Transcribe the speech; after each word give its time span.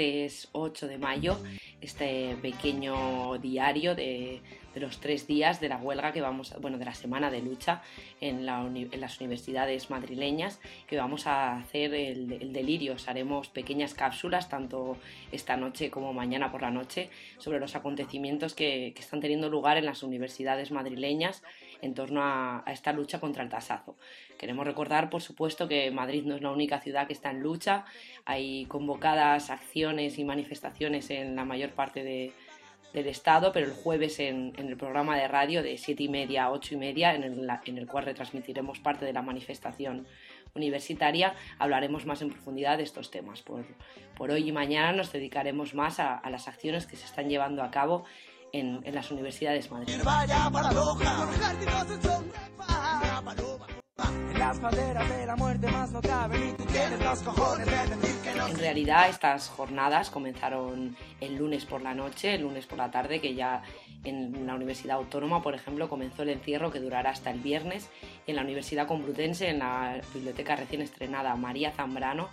martes 0.00 0.48
8 0.52 0.88
de 0.88 0.96
mayo, 0.96 1.36
este 1.82 2.34
pequeño 2.40 3.36
diario 3.36 3.94
de, 3.94 4.40
los 4.76 4.98
tres 4.98 5.26
días 5.26 5.60
de 5.60 5.68
la 5.68 5.76
huelga 5.76 6.12
que 6.12 6.22
vamos, 6.22 6.54
bueno, 6.58 6.78
de 6.78 6.86
la 6.86 6.94
semana 6.94 7.30
de 7.30 7.42
lucha 7.42 7.82
en, 8.22 8.46
las 8.46 9.20
universidades 9.20 9.90
madrileñas, 9.90 10.58
que 10.86 10.96
vamos 10.96 11.26
a 11.26 11.58
hacer 11.58 11.92
el, 11.92 12.50
delirio. 12.50 12.96
haremos 13.06 13.48
pequeñas 13.48 13.92
cápsulas, 13.92 14.48
tanto 14.48 14.96
esta 15.32 15.58
noche 15.58 15.90
como 15.90 16.14
mañana 16.14 16.50
por 16.50 16.62
la 16.62 16.70
noche, 16.70 17.10
sobre 17.36 17.60
los 17.60 17.76
acontecimientos 17.76 18.54
que 18.54 18.94
están 18.96 19.20
teniendo 19.20 19.50
lugar 19.50 19.76
en 19.76 19.84
las 19.84 20.02
universidades 20.02 20.70
madrileñas 20.70 21.42
en 21.82 21.94
torno 21.94 22.22
a, 22.22 22.64
esta 22.66 22.92
lucha 22.92 23.20
contra 23.20 23.42
el 23.42 23.48
tasazo. 23.48 23.96
Queremos 24.38 24.66
recordar, 24.66 25.10
por 25.10 25.22
supuesto, 25.22 25.68
que 25.68 25.90
Madrid 25.90 26.24
no 26.24 26.36
es 26.36 26.42
la 26.42 26.50
única 26.50 26.80
ciudad 26.80 27.06
que 27.06 27.12
está 27.12 27.30
en 27.30 27.40
lucha. 27.40 27.84
Hay 28.24 28.66
convocadas 28.66 29.50
acciones 29.50 30.18
y 30.18 30.24
manifestaciones 30.24 31.10
en 31.10 31.36
la 31.36 31.44
mayor 31.44 31.70
parte 31.70 32.02
del 32.02 33.06
Estado, 33.06 33.52
pero 33.52 33.66
el 33.66 33.72
jueves 33.72 34.18
en, 34.20 34.52
el 34.56 34.76
programa 34.76 35.16
de 35.16 35.28
radio 35.28 35.62
de 35.62 35.76
7 35.78 36.02
y 36.02 36.08
media 36.08 36.44
a 36.44 36.52
8 36.52 36.74
y 36.74 36.78
media, 36.78 37.14
en 37.14 37.78
el, 37.78 37.86
cual 37.86 38.04
retransmitiremos 38.04 38.80
parte 38.80 39.04
de 39.04 39.12
la 39.12 39.22
manifestación 39.22 40.06
universitaria, 40.54 41.34
hablaremos 41.58 42.06
más 42.06 42.22
en 42.22 42.30
profundidad 42.30 42.78
de 42.78 42.82
estos 42.82 43.10
temas. 43.10 43.42
Por, 43.42 44.30
hoy 44.30 44.48
y 44.48 44.52
mañana 44.52 44.92
nos 44.92 45.12
dedicaremos 45.12 45.74
más 45.74 46.00
a 46.00 46.28
las 46.28 46.48
acciones 46.48 46.86
que 46.86 46.96
se 46.96 47.06
están 47.06 47.28
llevando 47.28 47.62
a 47.62 47.70
cabo 47.70 48.04
en, 48.52 48.82
las 48.94 49.10
universidades 49.10 49.70
madrileñas. 49.70 50.06
En 58.48 58.58
realidad 58.58 59.08
estas 59.08 59.48
jornadas 59.48 60.10
comenzaron 60.10 60.96
el 61.20 61.36
lunes 61.36 61.64
por 61.66 61.82
la 61.82 61.94
noche, 61.94 62.34
el 62.34 62.42
lunes 62.42 62.66
por 62.66 62.78
la 62.78 62.90
tarde, 62.90 63.20
que 63.20 63.34
ya 63.34 63.62
en 64.04 64.46
la 64.46 64.54
Universidad 64.54 64.96
Autónoma, 64.96 65.42
por 65.42 65.54
ejemplo, 65.54 65.88
comenzó 65.88 66.22
el 66.22 66.30
encierro 66.30 66.70
que 66.70 66.80
durará 66.80 67.10
hasta 67.10 67.30
el 67.30 67.40
viernes. 67.40 67.90
En 68.26 68.36
la 68.36 68.42
Universidad 68.42 68.86
Complutense, 68.86 69.50
en 69.50 69.58
la 69.58 70.00
biblioteca 70.14 70.56
recién 70.56 70.80
estrenada 70.80 71.36
María 71.36 71.72
Zambrano, 71.72 72.28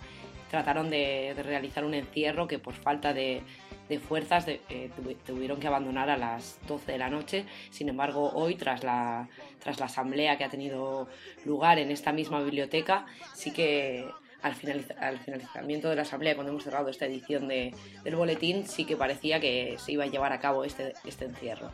trataron 0.50 0.88
de 0.88 1.34
realizar 1.42 1.84
un 1.84 1.94
encierro 1.94 2.48
que 2.48 2.58
por 2.58 2.74
falta 2.74 3.12
de, 3.12 3.42
de 3.88 3.98
fuerzas 3.98 4.46
eh, 4.48 4.90
tuvieron 5.26 5.60
que 5.60 5.66
abandonar 5.66 6.10
a 6.10 6.16
las 6.16 6.58
12 6.66 6.92
de 6.92 6.98
la 6.98 7.08
noche. 7.08 7.44
Sin 7.70 7.88
embargo, 7.88 8.30
hoy, 8.34 8.54
tras 8.54 8.84
la, 8.84 9.28
tras 9.60 9.80
la 9.80 9.86
asamblea 9.86 10.36
que 10.36 10.44
ha 10.44 10.48
tenido 10.48 11.08
lugar 11.44 11.78
en 11.78 11.90
esta 11.90 12.12
misma 12.12 12.40
biblioteca, 12.42 13.06
sí 13.34 13.52
que 13.52 14.06
al, 14.42 14.54
al 15.00 15.18
finalizamiento 15.18 15.88
de 15.88 15.96
la 15.96 16.02
asamblea, 16.02 16.34
cuando 16.34 16.52
hemos 16.52 16.64
cerrado 16.64 16.88
esta 16.88 17.06
edición 17.06 17.48
de, 17.48 17.74
del 18.04 18.16
boletín, 18.16 18.66
sí 18.66 18.84
que 18.84 18.96
parecía 18.96 19.40
que 19.40 19.76
se 19.78 19.92
iba 19.92 20.04
a 20.04 20.08
llevar 20.08 20.32
a 20.32 20.40
cabo 20.40 20.64
este, 20.64 20.94
este 21.04 21.24
encierro. 21.24 21.70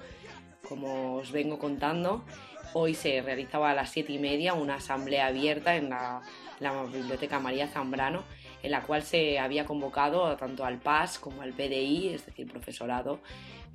Como 0.68 1.16
os 1.16 1.30
vengo 1.30 1.58
contando, 1.58 2.24
hoy 2.72 2.94
se 2.94 3.20
realizaba 3.20 3.70
a 3.70 3.74
las 3.74 3.90
siete 3.90 4.12
y 4.12 4.18
media 4.18 4.54
una 4.54 4.76
asamblea 4.76 5.26
abierta 5.26 5.76
en 5.76 5.90
la, 5.90 6.22
la 6.60 6.84
Biblioteca 6.84 7.38
María 7.38 7.68
Zambrano 7.68 8.24
en 8.64 8.70
la 8.70 8.80
cual 8.80 9.02
se 9.02 9.38
había 9.38 9.66
convocado 9.66 10.34
tanto 10.36 10.64
al 10.64 10.78
PAS 10.78 11.18
como 11.18 11.42
al 11.42 11.52
PDI, 11.52 12.14
es 12.14 12.24
decir, 12.24 12.50
profesorado, 12.50 13.20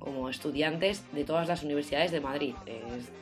como 0.00 0.28
estudiantes 0.28 1.04
de 1.12 1.24
todas 1.24 1.46
las 1.46 1.62
universidades 1.62 2.10
de 2.10 2.20
Madrid. 2.20 2.54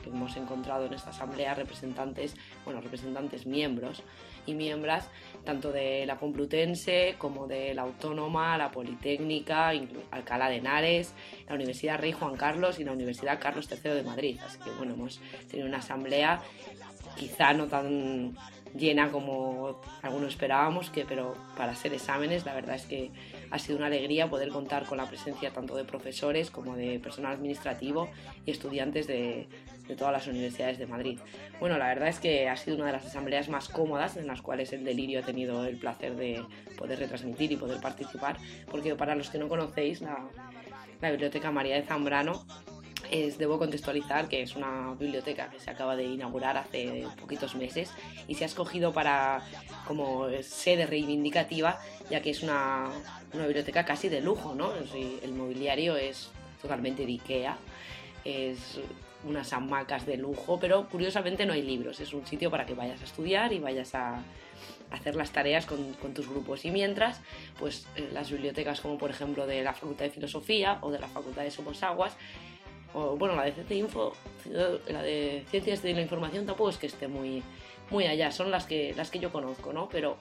hemos 0.05 0.35
encontrado 0.35 0.87
en 0.87 0.93
esta 0.93 1.11
asamblea 1.11 1.53
representantes, 1.53 2.35
bueno, 2.65 2.81
representantes 2.81 3.45
miembros 3.45 4.01
y 4.47 4.55
miembros 4.55 5.03
tanto 5.43 5.71
de 5.71 6.05
la 6.07 6.17
Complutense 6.17 7.15
como 7.19 7.45
de 7.45 7.75
la 7.75 7.83
Autónoma, 7.83 8.57
la 8.57 8.71
Politécnica, 8.71 9.71
Alcalá 10.09 10.49
de 10.49 10.55
Henares, 10.55 11.13
la 11.47 11.53
Universidad 11.53 11.99
Rey 11.99 12.13
Juan 12.13 12.35
Carlos 12.35 12.79
y 12.79 12.83
la 12.83 12.93
Universidad 12.93 13.39
Carlos 13.39 13.69
III 13.69 13.91
de 13.91 14.03
Madrid. 14.03 14.39
Así 14.43 14.57
que 14.57 14.71
bueno, 14.71 14.95
hemos 14.95 15.21
tenido 15.49 15.67
una 15.67 15.77
asamblea 15.77 16.41
quizá 17.15 17.53
no 17.53 17.67
tan 17.67 18.35
llena 18.75 19.11
como 19.11 19.81
algunos 20.01 20.29
esperábamos, 20.29 20.89
que, 20.89 21.05
pero 21.05 21.35
para 21.57 21.75
ser 21.75 21.93
exámenes 21.93 22.45
la 22.45 22.53
verdad 22.53 22.75
es 22.75 22.85
que 22.85 23.11
ha 23.51 23.59
sido 23.59 23.77
una 23.77 23.87
alegría 23.87 24.29
poder 24.29 24.49
contar 24.49 24.85
con 24.85 24.97
la 24.97 25.07
presencia 25.07 25.51
tanto 25.51 25.75
de 25.75 25.83
profesores 25.83 26.51
como 26.51 26.75
de 26.75 26.99
personal 26.99 27.33
administrativo 27.33 28.09
y 28.45 28.51
estudiantes 28.51 29.07
de, 29.07 29.47
de 29.87 29.95
todas 29.95 30.13
las 30.13 30.27
universidades 30.27 30.77
de 30.77 30.85
Madrid. 30.85 31.19
Bueno, 31.59 31.77
la 31.77 31.87
verdad 31.87 32.07
es 32.07 32.19
que 32.19 32.47
ha 32.47 32.55
sido 32.55 32.77
una 32.77 32.85
de 32.85 32.93
las 32.93 33.05
asambleas 33.05 33.49
más 33.49 33.67
cómodas 33.69 34.17
en 34.17 34.27
las 34.27 34.41
cuales 34.41 34.71
el 34.71 34.85
delirio 34.85 35.19
ha 35.19 35.23
tenido 35.23 35.65
el 35.65 35.77
placer 35.77 36.15
de 36.15 36.43
poder 36.77 36.99
retransmitir 36.99 37.51
y 37.51 37.57
poder 37.57 37.81
participar, 37.81 38.37
porque 38.69 38.95
para 38.95 39.15
los 39.15 39.29
que 39.29 39.39
no 39.39 39.49
conocéis, 39.49 40.01
la, 40.01 40.29
la 41.01 41.11
Biblioteca 41.11 41.51
María 41.51 41.75
de 41.75 41.81
Zambrano 41.81 42.45
debo 43.09 43.57
contextualizar 43.57 44.27
que 44.27 44.41
es 44.41 44.55
una 44.55 44.93
biblioteca 44.99 45.49
que 45.49 45.59
se 45.59 45.69
acaba 45.69 45.95
de 45.95 46.03
inaugurar 46.03 46.57
hace 46.57 47.05
poquitos 47.19 47.55
meses 47.55 47.91
y 48.27 48.35
se 48.35 48.43
ha 48.43 48.47
escogido 48.47 48.93
para 48.93 49.41
como 49.87 50.27
sede 50.41 50.85
reivindicativa 50.85 51.79
ya 52.09 52.21
que 52.21 52.31
es 52.31 52.43
una, 52.43 52.89
biblioteca 53.33 53.85
casi 53.85 54.09
de 54.09 54.21
lujo, 54.21 54.55
¿no? 54.55 54.71
El 54.73 55.33
mobiliario 55.33 55.95
es 55.95 56.31
totalmente 56.61 57.05
de 57.05 57.11
Ikea, 57.13 57.57
es 58.25 58.79
unas 59.23 59.53
hamacas 59.53 60.05
de 60.05 60.17
lujo, 60.17 60.59
pero 60.59 60.87
curiosamente 60.89 61.45
no 61.45 61.53
hay 61.53 61.61
libros, 61.61 61.99
es 61.99 62.13
un 62.13 62.25
sitio 62.25 62.49
para 62.49 62.65
que 62.65 62.73
vayas 62.73 63.01
a 63.01 63.03
estudiar 63.03 63.53
y 63.53 63.59
vayas 63.59 63.93
a 63.93 64.23
hacer 64.91 65.15
las 65.15 65.31
tareas 65.31 65.65
con, 65.65 65.93
tus 66.13 66.27
grupos. 66.27 66.65
Y 66.65 66.71
mientras, 66.71 67.21
pues 67.59 67.85
eh, 67.95 68.09
las 68.13 68.31
bibliotecas 68.31 68.81
como 68.81 68.97
por 68.97 69.11
ejemplo 69.11 69.45
de 69.45 69.63
la 69.63 69.73
Facultad 69.73 70.05
de 70.05 70.11
Filosofía 70.11 70.79
o 70.81 70.91
de 70.91 70.99
la 70.99 71.07
Facultad 71.07 71.43
de 71.43 71.51
o 72.93 73.15
bueno, 73.17 73.35
la 73.35 73.43
de 73.43 73.51
CC 73.51 73.75
Info, 73.75 74.13
la 74.45 75.01
de 75.01 75.43
Ciencias 75.49 75.81
de 75.81 75.93
la 75.93 76.01
Información 76.01 76.45
tampoco 76.45 76.69
es 76.69 76.77
que 76.77 76.87
esté 76.87 77.07
muy, 77.07 77.43
muy 77.89 78.05
allá, 78.05 78.31
son 78.31 78.51
las 78.51 78.65
que, 78.65 78.93
las 78.95 79.11
que 79.11 79.19
yo 79.19 79.31
conozco, 79.31 79.73
¿no? 79.73 79.89
Pero, 79.89 80.17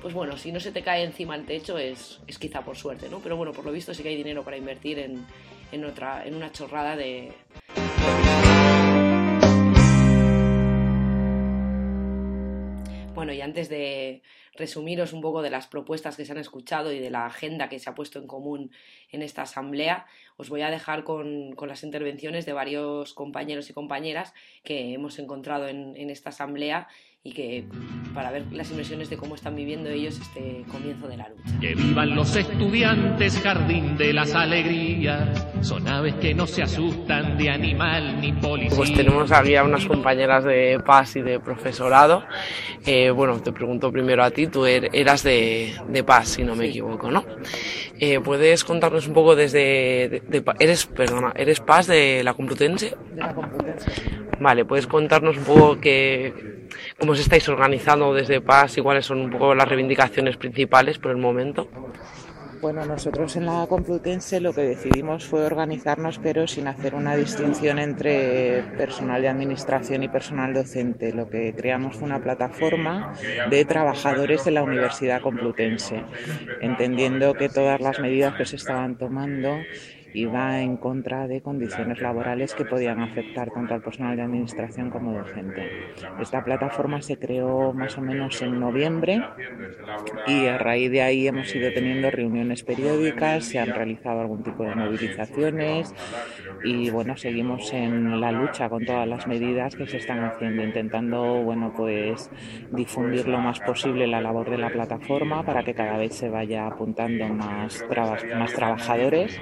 pues 0.00 0.14
bueno, 0.14 0.36
si 0.36 0.52
no 0.52 0.60
se 0.60 0.72
te 0.72 0.82
cae 0.82 1.04
encima 1.04 1.36
el 1.36 1.46
techo 1.46 1.78
es, 1.78 2.20
es 2.26 2.38
quizá 2.38 2.62
por 2.62 2.76
suerte, 2.76 3.08
¿no? 3.08 3.20
Pero 3.20 3.36
bueno, 3.36 3.52
por 3.52 3.64
lo 3.64 3.72
visto 3.72 3.94
sí 3.94 4.02
que 4.02 4.10
hay 4.10 4.16
dinero 4.16 4.42
para 4.42 4.56
invertir 4.56 4.98
en, 4.98 5.26
en, 5.70 5.84
otra, 5.84 6.26
en 6.26 6.34
una 6.34 6.50
chorrada 6.50 6.96
de... 6.96 7.32
antes 13.42 13.68
de 13.68 14.22
resumiros 14.54 15.12
un 15.12 15.20
poco 15.20 15.42
de 15.42 15.50
las 15.50 15.66
propuestas 15.66 16.16
que 16.16 16.24
se 16.24 16.32
han 16.32 16.38
escuchado 16.38 16.92
y 16.92 16.98
de 16.98 17.10
la 17.10 17.26
agenda 17.26 17.68
que 17.68 17.78
se 17.78 17.88
ha 17.88 17.94
puesto 17.94 18.18
en 18.18 18.26
común 18.26 18.70
en 19.10 19.22
esta 19.22 19.42
asamblea, 19.42 20.06
os 20.36 20.48
voy 20.48 20.62
a 20.62 20.70
dejar 20.70 21.04
con, 21.04 21.54
las 21.66 21.82
intervenciones 21.82 22.46
de 22.46 22.52
varios 22.52 23.14
compañeros 23.14 23.70
y 23.70 23.72
compañeras 23.72 24.34
que 24.62 24.92
hemos 24.94 25.18
encontrado 25.18 25.68
en, 25.68 25.96
en 25.96 26.10
esta 26.10 26.30
asamblea 26.30 26.88
y 27.24 27.34
que 27.34 27.64
para 28.14 28.32
ver 28.32 28.46
las 28.50 28.68
impresiones 28.70 29.08
de 29.08 29.16
cómo 29.16 29.36
están 29.36 29.54
viviendo 29.54 29.88
ellos 29.88 30.18
este 30.20 30.64
comienzo 30.68 31.06
de 31.06 31.18
la 31.18 31.28
lucha. 31.28 31.60
Que 31.60 31.76
vivan 31.76 32.16
los 32.16 32.34
estudiantes, 32.34 33.38
jardín 33.40 33.96
de 33.96 34.12
las 34.12 34.34
alegrías, 34.34 35.46
son 35.60 35.86
aves 35.86 36.14
que 36.14 36.34
no 36.34 36.48
se 36.48 36.64
asustan 36.64 37.38
de 37.38 37.48
animal 37.48 38.20
ni 38.20 38.32
policía. 38.32 38.76
Pues 38.76 38.92
tenemos 38.92 39.30
aquí 39.30 39.54
a 39.54 39.62
unas 39.62 39.86
compañeras 39.86 40.42
de 40.42 40.80
paz 40.84 41.14
y 41.14 41.22
de 41.22 41.38
profesorado. 41.38 42.24
Eh, 42.84 43.10
bueno, 43.10 43.40
te 43.40 43.52
pregunto 43.52 43.92
primero 43.92 44.24
a 44.24 44.32
ti, 44.32 44.48
tú 44.48 44.66
er-, 44.66 44.90
eras 44.92 45.22
de, 45.22 45.74
de 45.88 46.02
paz, 46.02 46.26
si 46.26 46.42
no 46.42 46.56
me 46.56 46.66
equivoco, 46.66 47.08
¿no? 47.08 47.24
Eh, 48.00 48.18
¿Puedes 48.18 48.64
contarnos 48.64 49.06
un 49.06 49.14
poco 49.14 49.36
desde... 49.36 50.22
eres, 50.58 50.86
perdona, 50.86 51.32
¿eres 51.36 51.60
paz 51.60 51.86
de 51.86 52.24
la 52.24 52.34
Complutense? 52.34 52.96
De 53.14 53.20
la 53.20 53.32
Complutense. 53.32 53.92
Vale, 54.40 54.64
¿puedes 54.64 54.88
contarnos 54.88 55.36
un 55.36 55.44
poco 55.44 55.80
qué 55.80 56.61
cómo 57.02 57.14
os 57.14 57.18
estáis 57.18 57.48
organizando 57.48 58.14
desde 58.14 58.40
PAS 58.40 58.78
y 58.78 58.80
cuáles 58.80 59.06
son 59.06 59.22
un 59.22 59.30
poco 59.32 59.56
las 59.56 59.66
reivindicaciones 59.66 60.36
principales 60.36 61.00
por 61.00 61.10
el 61.10 61.16
momento. 61.16 61.66
Bueno, 62.60 62.84
nosotros 62.86 63.34
en 63.34 63.46
la 63.46 63.66
Complutense 63.68 64.38
lo 64.38 64.52
que 64.52 64.60
decidimos 64.60 65.26
fue 65.26 65.44
organizarnos, 65.44 66.20
pero 66.20 66.46
sin 66.46 66.68
hacer 66.68 66.94
una 66.94 67.16
distinción 67.16 67.80
entre 67.80 68.62
personal 68.78 69.20
de 69.20 69.28
administración 69.28 70.04
y 70.04 70.08
personal 70.08 70.54
docente. 70.54 71.12
Lo 71.12 71.28
que 71.28 71.52
creamos 71.56 71.96
fue 71.96 72.04
una 72.04 72.22
plataforma 72.22 73.14
de 73.50 73.64
trabajadores 73.64 74.44
de 74.44 74.52
la 74.52 74.62
Universidad 74.62 75.22
Complutense, 75.22 76.04
entendiendo 76.60 77.34
que 77.34 77.48
todas 77.48 77.80
las 77.80 77.98
medidas 77.98 78.36
que 78.36 78.46
se 78.46 78.54
estaban 78.54 78.96
tomando 78.96 79.56
iba 80.14 80.60
en 80.60 80.76
contra 80.76 81.26
de 81.26 81.40
condiciones 81.40 82.00
laborales 82.00 82.54
que 82.54 82.64
podían 82.64 83.00
afectar 83.00 83.50
tanto 83.50 83.74
al 83.74 83.82
personal 83.82 84.16
de 84.16 84.22
administración 84.22 84.90
como 84.90 85.12
docente. 85.12 85.70
Esta 86.20 86.44
plataforma 86.44 87.02
se 87.02 87.18
creó 87.18 87.72
más 87.72 87.96
o 87.98 88.00
menos 88.00 88.40
en 88.42 88.60
noviembre 88.60 89.22
y 90.26 90.46
a 90.46 90.58
raíz 90.58 90.90
de 90.90 91.02
ahí 91.02 91.26
hemos 91.26 91.54
ido 91.54 91.72
teniendo 91.72 92.10
reuniones 92.10 92.62
periódicas, 92.62 93.44
se 93.44 93.58
han 93.58 93.68
realizado 93.68 94.20
algún 94.20 94.42
tipo 94.42 94.64
de 94.64 94.74
movilizaciones 94.74 95.94
y 96.64 96.90
bueno, 96.90 97.16
seguimos 97.16 97.72
en 97.72 98.20
la 98.20 98.32
lucha 98.32 98.68
con 98.68 98.84
todas 98.84 99.08
las 99.08 99.26
medidas 99.26 99.74
que 99.74 99.86
se 99.86 99.96
están 99.96 100.24
haciendo, 100.24 100.62
intentando 100.62 101.42
bueno, 101.42 101.72
pues 101.76 102.30
difundir 102.70 103.28
lo 103.28 103.38
más 103.38 103.60
posible 103.60 104.06
la 104.06 104.20
labor 104.20 104.50
de 104.50 104.58
la 104.58 104.70
plataforma 104.70 105.44
para 105.44 105.64
que 105.64 105.74
cada 105.74 105.96
vez 105.98 106.14
se 106.14 106.28
vaya 106.28 106.66
apuntando 106.66 107.28
más, 107.28 107.84
más 108.36 108.52
trabajadores 108.54 109.40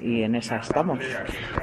y 0.00 0.22
en 0.22 0.34
esa 0.34 0.56
estamos. 0.56 0.98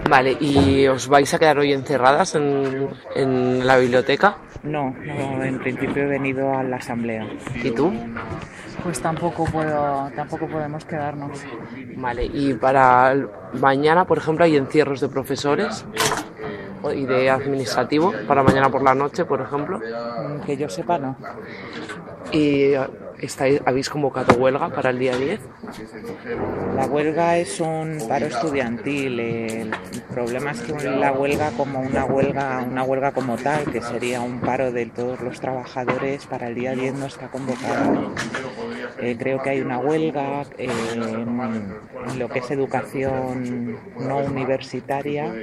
Vale, 0.10 0.38
¿y 0.40 0.88
os 0.88 1.08
vais 1.08 1.34
a 1.34 1.40
quedar 1.40 1.58
hoy 1.60 1.74
encerradas 1.74 2.36
en, 2.36 2.90
en 3.16 3.66
la 3.66 3.78
biblioteca? 3.78 4.38
No, 4.64 4.96
no, 5.06 5.44
en 5.44 5.60
principio 5.60 6.04
he 6.04 6.08
venido 6.08 6.54
a 6.54 6.64
la 6.64 6.78
asamblea. 6.78 7.28
¿Y 7.64 7.72
tú? 7.72 7.94
Pues 8.84 9.00
tampoco 9.02 9.46
puedo, 9.46 10.12
tampoco 10.16 10.48
podemos 10.48 10.86
quedarnos. 10.86 11.44
Vale, 11.96 12.26
y 12.26 12.54
para 12.54 13.16
mañana, 13.54 14.06
por 14.06 14.18
ejemplo, 14.18 14.46
hay 14.46 14.58
encierros 14.58 15.02
de 15.02 15.08
profesores 15.08 15.86
y 16.94 17.06
de 17.06 17.30
administrativo 17.30 18.14
para 18.28 18.44
mañana 18.44 18.70
por 18.70 18.84
la 18.84 18.94
noche, 18.94 19.26
por 19.26 19.42
ejemplo. 19.42 19.80
Que 20.46 20.58
yo 20.58 20.70
sepa, 20.70 20.98
no. 20.98 21.16
¿Y 22.32 22.74
estáis, 23.20 23.62
habéis 23.66 23.90
convocado 23.90 24.34
huelga 24.36 24.70
para 24.70 24.90
el 24.90 25.00
día 25.00 25.16
10? 25.16 25.40
La 26.76 26.86
huelga 26.86 27.38
es 27.38 27.60
un 27.60 28.00
paro 28.08 28.26
estudiantil. 28.26 29.20
El 29.20 29.72
problema 30.14 30.52
es 30.52 30.62
que 30.62 30.74
la 30.90 31.12
huelga 31.12 31.52
como 31.52 31.80
una 31.80 32.06
huelga, 32.06 32.66
una 32.70 32.84
huelga 32.84 33.12
como 33.12 33.38
tal, 33.38 33.66
que 33.72 33.82
sería 33.82 34.22
un 34.22 34.40
paro 34.40 34.72
de 34.72 34.86
todos 34.88 35.22
los 35.22 35.40
trabajadores 35.40 36.26
para 36.26 36.48
el 36.48 36.56
día 36.56 36.74
10 36.74 36.96
no 36.96 37.06
está 37.06 37.28
convocada. 37.28 38.12
Eh, 39.00 39.16
creo 39.18 39.42
que 39.42 39.50
hay 39.50 39.62
una 39.62 39.78
huelga 39.80 40.44
en 40.58 42.20
lo 42.20 42.30
que 42.30 42.40
es 42.40 42.52
educación 42.52 43.78
no 44.00 44.18
universitaria 44.18 45.34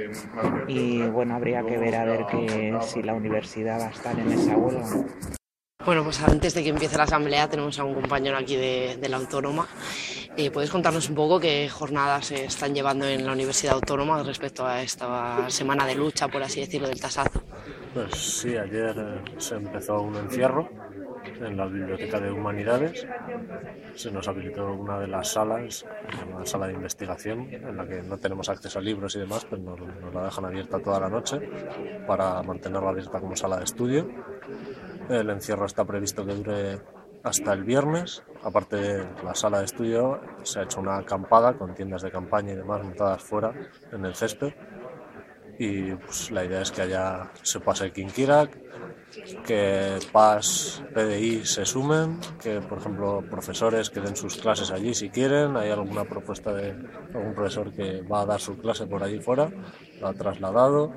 y 0.67 1.01
bueno, 1.03 1.35
habría 1.35 1.63
que 1.63 1.77
ver 1.77 1.95
a 1.95 2.05
ver 2.05 2.25
que, 2.25 2.77
si 2.81 3.03
la 3.03 3.13
universidad 3.13 3.79
va 3.79 3.87
a 3.87 3.91
estar 3.91 4.17
en 4.17 4.31
esa 4.31 4.57
huelga. 4.57 4.87
Bueno, 5.85 6.01
pues 6.05 6.21
antes 6.23 6.53
de 6.53 6.63
que 6.63 6.69
empiece 6.69 6.95
la 6.97 7.03
asamblea 7.03 7.49
tenemos 7.49 7.77
a 7.77 7.83
un 7.83 7.93
compañero 7.93 8.37
aquí 8.37 8.55
de, 8.55 8.97
la 9.09 9.17
Autónoma. 9.17 9.67
Eh, 10.37 10.49
¿Puedes 10.49 10.69
contarnos 10.69 11.09
un 11.09 11.15
poco 11.15 11.41
qué 11.41 11.67
jornadas 11.67 12.27
se 12.27 12.45
están 12.45 12.73
llevando 12.73 13.05
en 13.05 13.25
la 13.25 13.33
Universidad 13.33 13.73
Autónoma 13.73 14.23
respecto 14.23 14.65
a 14.65 14.81
esta 14.81 15.49
semana 15.49 15.85
de 15.85 15.95
lucha, 15.95 16.29
por 16.29 16.41
así 16.41 16.61
decirlo, 16.61 16.87
del 16.87 17.01
tasazo? 17.01 17.43
Pues 17.93 18.15
sí, 18.15 18.55
ayer 18.55 18.95
se 19.37 19.55
empezó 19.55 20.01
un 20.01 20.15
encierro 20.15 20.69
en 21.41 21.57
la 21.57 21.65
Biblioteca 21.65 22.17
de 22.17 22.31
Humanidades. 22.31 23.05
Se 23.95 24.09
nos 24.09 24.25
habilitó 24.29 24.71
una 24.73 24.99
de 24.99 25.07
las 25.07 25.33
salas, 25.33 25.85
una 26.33 26.45
sala 26.45 26.67
de 26.67 26.73
investigación, 26.73 27.49
en 27.51 27.75
la 27.75 27.85
que 27.85 28.01
no 28.01 28.17
tenemos 28.17 28.47
acceso 28.47 28.79
a 28.79 28.81
libros 28.81 29.17
y 29.17 29.19
demás, 29.19 29.45
pero 29.49 29.61
nos, 29.61 29.79
nos 29.79 30.13
la 30.13 30.23
dejan 30.23 30.45
abierta 30.45 30.79
toda 30.79 31.01
la 31.01 31.09
noche 31.09 31.41
para 32.07 32.41
mantenerla 32.41 32.89
abierta 32.89 33.19
como 33.19 33.35
sala 33.35 33.57
de 33.57 33.65
estudio 33.65 34.07
el 35.09 35.29
encierro 35.29 35.65
está 35.65 35.85
previsto 35.85 36.25
que 36.25 36.33
dure 36.33 36.81
hasta 37.23 37.53
el 37.53 37.63
viernes. 37.63 38.23
Aparte 38.43 38.75
de 38.75 39.07
la 39.23 39.33
sala 39.33 39.59
de 39.59 39.65
estudio, 39.65 40.19
se 40.43 40.59
ha 40.59 40.63
hecho 40.63 40.81
una 40.81 40.97
acampada 40.97 41.53
con 41.53 41.73
tiendas 41.73 42.01
de 42.01 42.11
campaña 42.11 42.53
y 42.53 42.55
demás 42.55 42.83
montadas 42.83 43.23
fuera 43.23 43.53
en 43.91 44.05
el 44.05 44.15
césped. 44.15 44.53
Y 45.57 45.93
pues, 45.95 46.31
la 46.31 46.43
idea 46.43 46.61
es 46.61 46.71
que 46.71 46.81
allá 46.81 47.31
se 47.41 47.59
pase 47.59 47.91
quien 47.91 48.09
quiera, 48.09 48.49
que 49.45 49.99
PAS, 50.11 50.83
PDI 50.93 51.45
se 51.45 51.65
sumen, 51.65 52.19
que 52.41 52.59
por 52.61 52.79
ejemplo 52.79 53.23
profesores 53.29 53.89
que 53.89 54.01
den 54.01 54.15
sus 54.15 54.37
clases 54.37 54.71
allí 54.71 54.93
si 54.93 55.09
quieren, 55.09 55.55
hay 55.55 55.69
alguna 55.69 56.03
propuesta 56.05 56.51
de 56.53 56.71
algún 57.13 57.33
profesor 57.35 57.71
que 57.71 58.01
va 58.01 58.21
a 58.21 58.25
dar 58.25 58.39
su 58.39 58.57
clase 58.57 58.87
por 58.87 59.03
allí 59.03 59.19
fuera, 59.19 59.49
lo 60.01 60.07
ha 60.07 60.13
trasladado, 60.13 60.93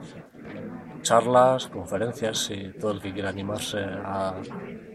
charlas, 1.07 1.69
conferencias, 1.69 2.51
y 2.51 2.73
todo 2.81 2.91
el 2.91 3.01
que 3.01 3.13
quiera 3.13 3.29
animarse 3.29 3.79
a 3.79 4.35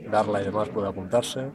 darla 0.10 0.42
y 0.42 0.46
demás 0.46 0.68
puede 0.70 0.90
apuntarse. 0.90 1.46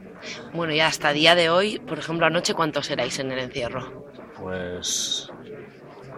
Bueno, 0.53 0.73
y 0.73 0.79
hasta 0.79 1.13
día 1.13 1.35
de 1.35 1.49
hoy, 1.49 1.77
por 1.77 1.99
ejemplo, 1.99 2.25
anoche, 2.25 2.55
¿cuántos 2.55 2.89
erais 2.89 3.19
en 3.19 3.31
el 3.31 3.39
encierro? 3.39 4.03
Pues 4.41 5.29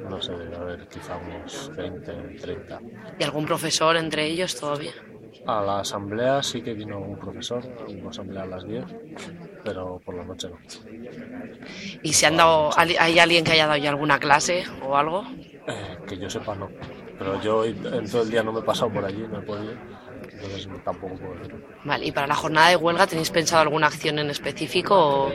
no 0.10 0.22
sé, 0.22 0.32
a 0.32 0.64
ver, 0.64 0.88
quizá 0.88 1.18
unos 1.18 1.72
20, 1.76 2.14
30. 2.40 2.80
¿Y 3.20 3.24
algún 3.24 3.46
profesor 3.46 3.98
entre 3.98 4.26
ellos 4.26 4.56
todavía? 4.56 4.94
A 5.46 5.62
la 5.62 5.80
asamblea 5.80 6.42
sí 6.42 6.62
que 6.62 6.74
vino 6.74 6.98
un 6.98 7.18
profesor, 7.18 7.62
una 7.90 8.10
asamblea 8.10 8.44
a 8.44 8.46
las 8.46 8.66
10, 8.66 8.86
pero 9.66 10.00
por 10.06 10.16
la 10.16 10.24
noche 10.24 10.48
no. 10.50 10.58
¿Y 12.04 12.14
si 12.14 12.26
han 12.26 12.38
dado, 12.38 12.70
hay 12.78 13.20
alguien 13.20 13.44
que 13.44 13.52
haya 13.54 13.68
dado 13.68 13.80
ya 13.80 13.90
alguna 13.90 14.18
clase 14.20 14.64
o 14.86 14.96
algo? 14.96 15.24
Eh, 15.68 15.98
que 16.08 16.18
yo 16.18 16.30
sepa, 16.30 16.56
no. 16.56 16.70
Pero 17.20 17.42
yo 17.42 17.66
en 17.66 18.10
todo 18.10 18.22
el 18.24 18.32
día 18.32 18.42
no 18.42 18.54
me 18.54 18.60
he 18.62 18.64
pasado 18.64 18.92
por 18.92 19.06
allí, 19.06 19.26
no 19.30 19.40
he 19.40 19.42
podido. 19.42 19.74
Entonces 20.32 20.70
tampoco 20.86 21.16
puedo 21.16 21.36
decirlo. 21.36 21.60
Vale, 21.84 22.06
¿y 22.06 22.12
para 22.12 22.28
la 22.28 22.36
jornada 22.36 22.70
de 22.70 22.78
huelga 22.78 23.06
tenéis 23.08 23.30
pensado 23.30 23.62
alguna 23.62 23.88
acción 23.88 24.20
en 24.20 24.30
específico 24.30 24.96
o 24.96 25.32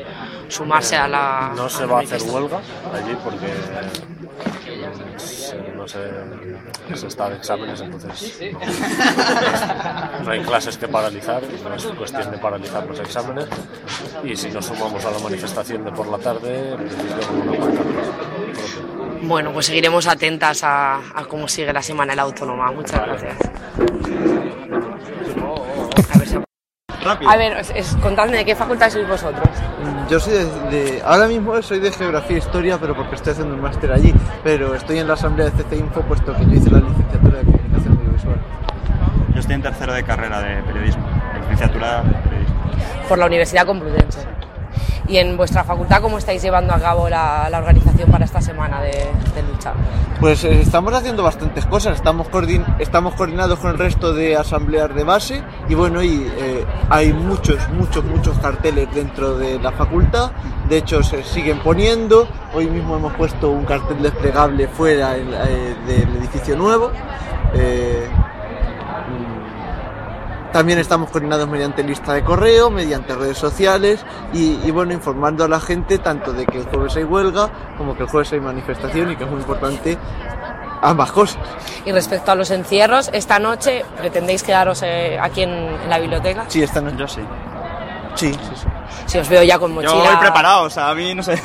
sumarse 0.49 0.97
a 0.97 1.07
la.? 1.07 1.53
No 1.55 1.69
se 1.69 1.85
va 1.85 1.99
a 1.99 2.03
hacer 2.03 2.23
huelga 2.23 2.59
allí 2.93 3.15
porque 3.23 3.47
no 5.77 5.87
sé, 5.89 6.11
se 6.95 7.07
está 7.07 7.29
de 7.29 7.37
exámenes, 7.37 7.81
entonces 7.81 8.39
no, 10.25 10.31
hay 10.31 10.41
clases 10.41 10.79
que 10.79 10.89
paralizar, 10.89 11.43
no 11.63 11.75
es 11.75 11.85
cuestión 11.85 12.31
de 12.31 12.39
paralizar 12.39 12.87
los 12.87 12.99
exámenes. 12.99 13.47
Y 14.23 14.35
si 14.37 14.51
nos 14.51 14.65
sumamos 14.67 15.05
a 15.05 15.11
la 15.11 15.19
manifestación 15.19 15.85
de 15.85 15.93
por 15.93 16.07
la 16.09 16.19
tarde, 16.19 16.73
en 16.73 16.77
principio 16.79 17.27
como 17.29 17.43
una 17.43 17.57
bueno, 19.27 19.53
pues 19.53 19.67
seguiremos 19.67 20.07
atentas 20.07 20.61
a, 20.63 21.01
cómo 21.29 21.49
sigue 21.49 21.73
la 21.73 21.83
semana 21.83 22.13
en 22.13 22.17
la 22.17 22.23
autónoma. 22.23 22.71
Muchas 22.73 23.01
gracias. 23.01 23.37
A 27.27 27.37
ver, 27.37 27.63
contadme 28.01 28.39
de 28.39 28.45
qué 28.45 28.55
facultad 28.55 28.91
sois 28.91 29.07
vosotros. 29.07 29.49
Yo 30.09 30.19
soy 30.19 30.33
de, 30.71 31.03
ahora 31.05 31.27
mismo 31.29 31.61
soy 31.61 31.79
de 31.81 31.93
geografía 31.93 32.37
e 32.37 32.39
historia, 32.39 32.79
pero 32.79 32.95
porque 32.97 33.17
estoy 33.17 33.33
haciendo 33.33 33.55
un 33.55 33.61
máster 33.61 33.93
allí. 33.93 34.15
Pero 34.43 34.75
estoy 34.75 34.99
en 34.99 35.09
la 35.09 35.15
asamblea 35.15 35.51
de 35.51 35.63
CC 35.63 35.77
Info, 35.77 36.01
puesto 36.03 36.35
que 36.35 36.45
yo 36.47 36.53
hice 36.53 36.71
la 36.71 36.81
licenciatura 36.81 37.39
de 37.39 37.45
comunicación 37.45 37.99
audiovisual. 37.99 38.41
Yo 39.35 39.41
estoy 39.41 39.55
en 39.55 39.63
tercero 39.63 39.93
de 39.93 40.03
carrera 40.03 40.41
de 40.41 40.63
periodismo, 40.63 41.07
licenciatura 41.41 42.03
de 42.03 42.15
periodismo. 42.15 42.57
Por 43.09 43.19
la 43.19 43.27
Universidad 43.27 43.67
Complutense. 43.67 44.34
¿Y 45.07 45.19
en 45.19 45.37
vuestra 45.37 45.65
facultad 45.65 46.01
cómo 46.01 46.17
estáis 46.17 46.41
llevando 46.41 46.73
a 46.73 46.81
cabo 46.81 47.11
la, 47.11 47.49
organización 47.53 48.11
para 48.11 48.25
esta 48.25 48.41
semana 48.41 48.81
de, 48.81 49.11
lucha? 49.53 49.75
Pues 50.19 50.45
eh, 50.45 50.61
estamos 50.63 50.95
haciendo 50.95 51.23
bastantes 51.23 51.67
cosas, 51.67 51.97
estamos, 51.97 52.29
estamos 52.79 53.15
coordinados 53.15 53.59
con 53.59 53.73
el 53.73 53.79
resto 53.79 54.15
de 54.15 54.37
asambleas 54.37 54.95
de 54.95 55.05
base 55.05 55.43
y 55.69 55.75
bueno, 55.75 56.03
y, 56.03 56.27
eh, 56.39 56.65
hay 56.89 57.13
muchos, 57.13 57.59
muchos, 57.71 58.03
muchos 58.05 58.39
carteles 58.39 58.89
dentro 58.95 59.37
de 59.37 59.59
la 59.59 59.73
facultad, 59.73 60.33
de 60.71 60.79
hecho 60.79 61.03
se 61.03 61.23
siguen 61.23 61.59
poniendo, 61.59 62.27
hoy 62.55 62.67
mismo 62.67 62.97
hemos 62.97 63.13
puesto 63.15 63.51
un 63.51 63.65
cartel 63.67 64.01
desplegable 64.01 64.69
fuera 64.69 65.19
eh, 65.19 65.77
del 65.87 66.17
edificio 66.17 66.57
nuevo. 66.57 66.91
También 70.55 70.79
estamos 70.79 71.11
coordinados 71.11 71.49
mediante 71.49 71.83
lista 71.83 72.13
de 72.13 72.23
correo, 72.23 72.71
mediante 72.71 73.13
redes 73.17 73.37
sociales 73.37 74.07
y, 74.33 74.71
bueno, 74.71 74.93
informando 74.93 75.43
a 75.43 75.49
la 75.49 75.59
gente 75.59 75.99
tanto 75.99 76.33
de 76.33 76.47
que 76.47 76.59
el 76.59 76.65
jueves 76.67 76.95
hay 76.95 77.03
huelga 77.03 77.51
como 77.77 77.97
que 77.97 78.05
el 78.05 78.09
jueves 78.09 78.33
hay 78.35 78.39
manifestación 78.39 79.11
y 79.11 79.17
que 79.17 79.25
es 79.25 79.31
muy 79.31 79.41
importante 79.41 79.99
ambas 80.81 81.11
cosas. 81.11 81.43
Y 81.85 81.91
respecto 81.91 82.31
a 82.31 82.37
los 82.37 82.53
encierros, 82.53 83.11
esta 83.13 83.41
noche 83.41 83.85
pretendéis 83.99 84.45
quedaros 84.45 84.81
eh, 84.85 85.19
aquí 85.21 85.43
en, 85.43 85.91
la 85.91 85.99
biblioteca? 85.99 86.45
Sí, 86.47 86.63
esta 86.63 86.81
noche. 86.81 86.99
Yo 86.99 87.09
sí. 87.09 87.21
Sí, 88.15 88.33
sí, 88.33 88.39
sí. 88.55 88.69
Si 89.07 89.19
os 89.19 89.29
veo 89.29 89.43
ya 89.43 89.59
con 89.59 89.75
mochila. 89.75 89.93
Yo 89.93 90.05
voy 90.05 90.17
preparado, 90.19 90.67
o 90.67 90.71
sea, 90.71 90.91
a 90.91 90.95
mí 90.95 91.17
no 91.17 91.25
sé. 91.25 91.37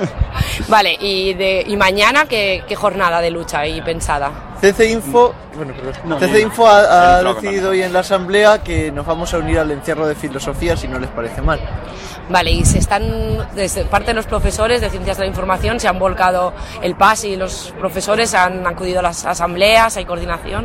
vale, 0.68 0.96
y, 1.00 1.34
de, 1.34 1.64
y 1.66 1.76
mañana, 1.76 2.26
¿qué, 2.26 2.62
¿qué, 2.68 2.76
jornada 2.76 3.20
de 3.20 3.32
lucha 3.32 3.58
hay 3.58 3.82
pensada? 3.82 4.30
CC 4.72 4.90
Info, 4.90 5.34
bueno, 5.54 6.18
CC 6.18 6.40
Info 6.40 6.66
ha, 6.66 7.22
decidido 7.22 7.70
hoy 7.70 7.82
en 7.82 7.92
la 7.92 8.00
asamblea 8.00 8.62
que 8.62 8.90
nos 8.90 9.04
vamos 9.04 9.34
a 9.34 9.38
unir 9.38 9.58
al 9.58 9.70
encierro 9.70 10.06
de 10.06 10.14
filosofía 10.14 10.74
si 10.74 10.88
no 10.88 10.98
les 10.98 11.10
parece 11.10 11.42
mal. 11.42 11.60
Vale, 12.30 12.50
y 12.50 12.64
se 12.64 12.78
están, 12.78 13.04
desde 13.54 13.84
parte 13.84 14.08
de 14.08 14.14
los 14.14 14.24
profesores 14.24 14.80
de 14.80 14.88
ciencias 14.88 15.18
de 15.18 15.24
la 15.24 15.28
información, 15.28 15.80
se 15.80 15.88
han 15.88 15.98
volcado 15.98 16.54
el 16.80 16.94
PAS 16.94 17.24
y 17.24 17.36
los 17.36 17.74
profesores 17.78 18.32
han 18.32 18.66
acudido 18.66 19.00
a 19.00 19.02
las 19.02 19.26
asambleas, 19.26 19.98
hay 19.98 20.06
coordinación. 20.06 20.64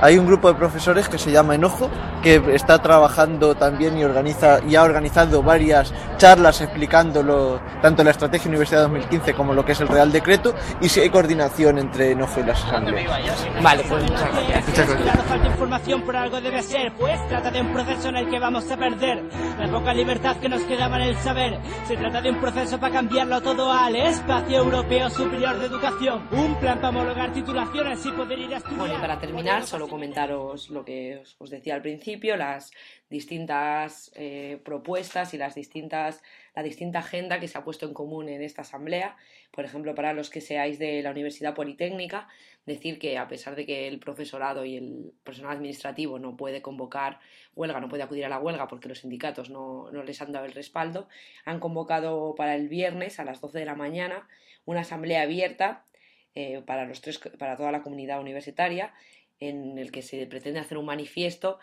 Hay 0.00 0.18
un 0.18 0.26
grupo 0.26 0.48
de 0.48 0.54
profesores 0.54 1.08
que 1.08 1.18
se 1.18 1.30
llama 1.30 1.54
Enojo, 1.54 1.90
que 2.22 2.42
está 2.54 2.80
trabajando 2.80 3.54
también 3.54 3.98
y 3.98 4.04
organiza 4.04 4.60
y 4.66 4.76
ha 4.76 4.82
organizado 4.82 5.42
varias 5.42 5.92
charlas 6.16 6.60
explicando 6.60 7.60
tanto 7.82 8.04
la 8.04 8.10
estrategia 8.10 8.48
Universidad 8.48 8.82
2015 8.82 9.34
como 9.34 9.54
lo 9.54 9.64
que 9.64 9.72
es 9.72 9.80
el 9.80 9.88
Real 9.88 10.12
Decreto 10.12 10.54
y 10.80 10.88
si 10.88 11.00
hay 11.00 11.10
coordinación 11.10 11.78
entre 11.78 12.12
Enojo 12.12 12.40
y 12.40 12.44
las 12.44 12.64
asambleas. 12.64 13.46
Vale, 13.62 13.84
pues 13.88 14.02
muchas 14.02 14.32
gracias. 14.32 14.68
Muchas 14.68 14.88
gracias. 14.88 15.24
falta 15.26 15.46
información 15.46 16.02
por 16.02 16.16
algo 16.16 16.40
debe 16.40 16.62
ser, 16.62 16.92
pues 16.98 17.28
trata 17.28 17.50
de 17.50 17.60
un 17.60 17.72
proceso 17.72 18.08
en 18.08 18.16
el 18.16 18.30
que 18.30 18.38
vamos 18.38 18.70
a 18.70 18.76
perder 18.76 19.22
la 19.58 19.68
poca 19.70 19.92
libertad 19.92 20.36
que 20.36 20.48
nos 20.48 20.62
quedaba 20.62 20.96
en 20.96 21.02
el 21.02 21.16
saber. 21.16 21.58
Se 21.86 21.96
trata 21.96 22.20
de 22.20 22.30
un 22.30 22.40
proceso 22.40 22.78
para 22.78 22.94
cambiarlo 22.94 23.40
todo 23.40 23.70
al 23.72 23.96
espacio 23.96 24.58
europeo 24.58 25.10
superior 25.10 25.58
de 25.58 25.66
educación. 25.66 26.22
Un 26.32 26.54
plan 26.56 26.76
para 26.76 26.88
homologar 26.90 27.32
titulaciones 27.32 28.04
y 28.04 28.10
poder 28.12 28.38
ir 28.38 28.54
a 28.54 28.58
estudiar. 28.58 28.78
Bueno, 28.78 28.94
y 28.94 29.00
para 29.00 29.18
terminar, 29.18 29.66
solo 29.66 29.88
comentaros 29.90 30.70
lo 30.70 30.84
que 30.84 31.22
os 31.38 31.50
decía 31.50 31.74
al 31.74 31.82
principio, 31.82 32.36
las 32.36 32.70
distintas 33.10 34.12
eh, 34.14 34.60
propuestas 34.64 35.34
y 35.34 35.38
las 35.38 35.54
distintas, 35.54 36.22
la 36.54 36.62
distinta 36.62 37.00
agenda 37.00 37.40
que 37.40 37.48
se 37.48 37.58
ha 37.58 37.64
puesto 37.64 37.86
en 37.86 37.92
común 37.92 38.28
en 38.28 38.40
esta 38.40 38.62
asamblea. 38.62 39.16
Por 39.50 39.64
ejemplo, 39.64 39.94
para 39.94 40.14
los 40.14 40.30
que 40.30 40.40
seáis 40.40 40.78
de 40.78 41.02
la 41.02 41.10
Universidad 41.10 41.54
Politécnica, 41.54 42.28
decir 42.66 42.98
que 42.98 43.18
a 43.18 43.26
pesar 43.26 43.56
de 43.56 43.66
que 43.66 43.88
el 43.88 43.98
profesorado 43.98 44.64
y 44.64 44.76
el 44.76 45.12
personal 45.24 45.56
administrativo 45.56 46.18
no 46.18 46.36
puede 46.36 46.62
convocar 46.62 47.18
huelga, 47.54 47.80
no 47.80 47.88
puede 47.88 48.04
acudir 48.04 48.24
a 48.24 48.28
la 48.28 48.38
huelga 48.38 48.68
porque 48.68 48.88
los 48.88 49.00
sindicatos 49.00 49.50
no, 49.50 49.90
no 49.90 50.04
les 50.04 50.22
han 50.22 50.32
dado 50.32 50.46
el 50.46 50.52
respaldo, 50.52 51.08
han 51.44 51.58
convocado 51.58 52.34
para 52.36 52.54
el 52.54 52.68
viernes 52.68 53.18
a 53.18 53.24
las 53.24 53.40
12 53.40 53.58
de 53.58 53.64
la 53.64 53.74
mañana 53.74 54.28
una 54.64 54.80
asamblea 54.80 55.22
abierta 55.22 55.84
eh, 56.36 56.62
para, 56.64 56.84
los 56.84 57.00
tres, 57.00 57.18
para 57.18 57.56
toda 57.56 57.72
la 57.72 57.82
comunidad 57.82 58.20
universitaria 58.20 58.94
en 59.40 59.78
el 59.78 59.90
que 59.90 60.02
se 60.02 60.26
pretende 60.26 60.60
hacer 60.60 60.78
un 60.78 60.86
manifiesto 60.86 61.58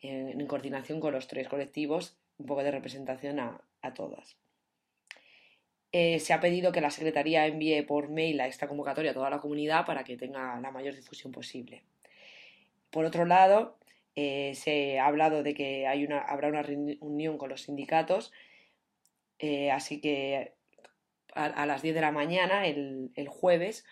en, 0.00 0.40
en 0.40 0.46
coordinación 0.46 1.00
con 1.00 1.12
los 1.12 1.26
tres 1.26 1.48
colectivos, 1.48 2.16
un 2.38 2.46
poco 2.46 2.62
de 2.62 2.70
representación 2.70 3.40
a, 3.40 3.60
a 3.82 3.94
todas. 3.94 4.36
Eh, 5.92 6.18
se 6.20 6.32
ha 6.32 6.40
pedido 6.40 6.72
que 6.72 6.80
la 6.80 6.90
Secretaría 6.90 7.46
envíe 7.46 7.82
por 7.82 8.10
mail 8.10 8.40
a 8.40 8.46
esta 8.46 8.68
convocatoria 8.68 9.12
a 9.12 9.14
toda 9.14 9.30
la 9.30 9.40
comunidad 9.40 9.86
para 9.86 10.04
que 10.04 10.16
tenga 10.16 10.60
la 10.60 10.70
mayor 10.70 10.94
difusión 10.94 11.32
posible. 11.32 11.84
Por 12.90 13.04
otro 13.04 13.24
lado, 13.24 13.78
eh, 14.14 14.54
se 14.54 14.98
ha 14.98 15.06
hablado 15.06 15.42
de 15.42 15.54
que 15.54 15.86
hay 15.86 16.04
una, 16.04 16.18
habrá 16.20 16.48
una 16.48 16.62
reunión 16.62 17.38
con 17.38 17.48
los 17.48 17.62
sindicatos, 17.62 18.32
eh, 19.38 19.70
así 19.70 20.00
que 20.00 20.52
a, 21.34 21.44
a, 21.46 21.66
las 21.66 21.82
10 21.82 21.94
de 21.94 22.00
la 22.00 22.12
mañana, 22.12 22.66
el, 22.66 23.10
el, 23.14 23.28
jueves, 23.28 23.84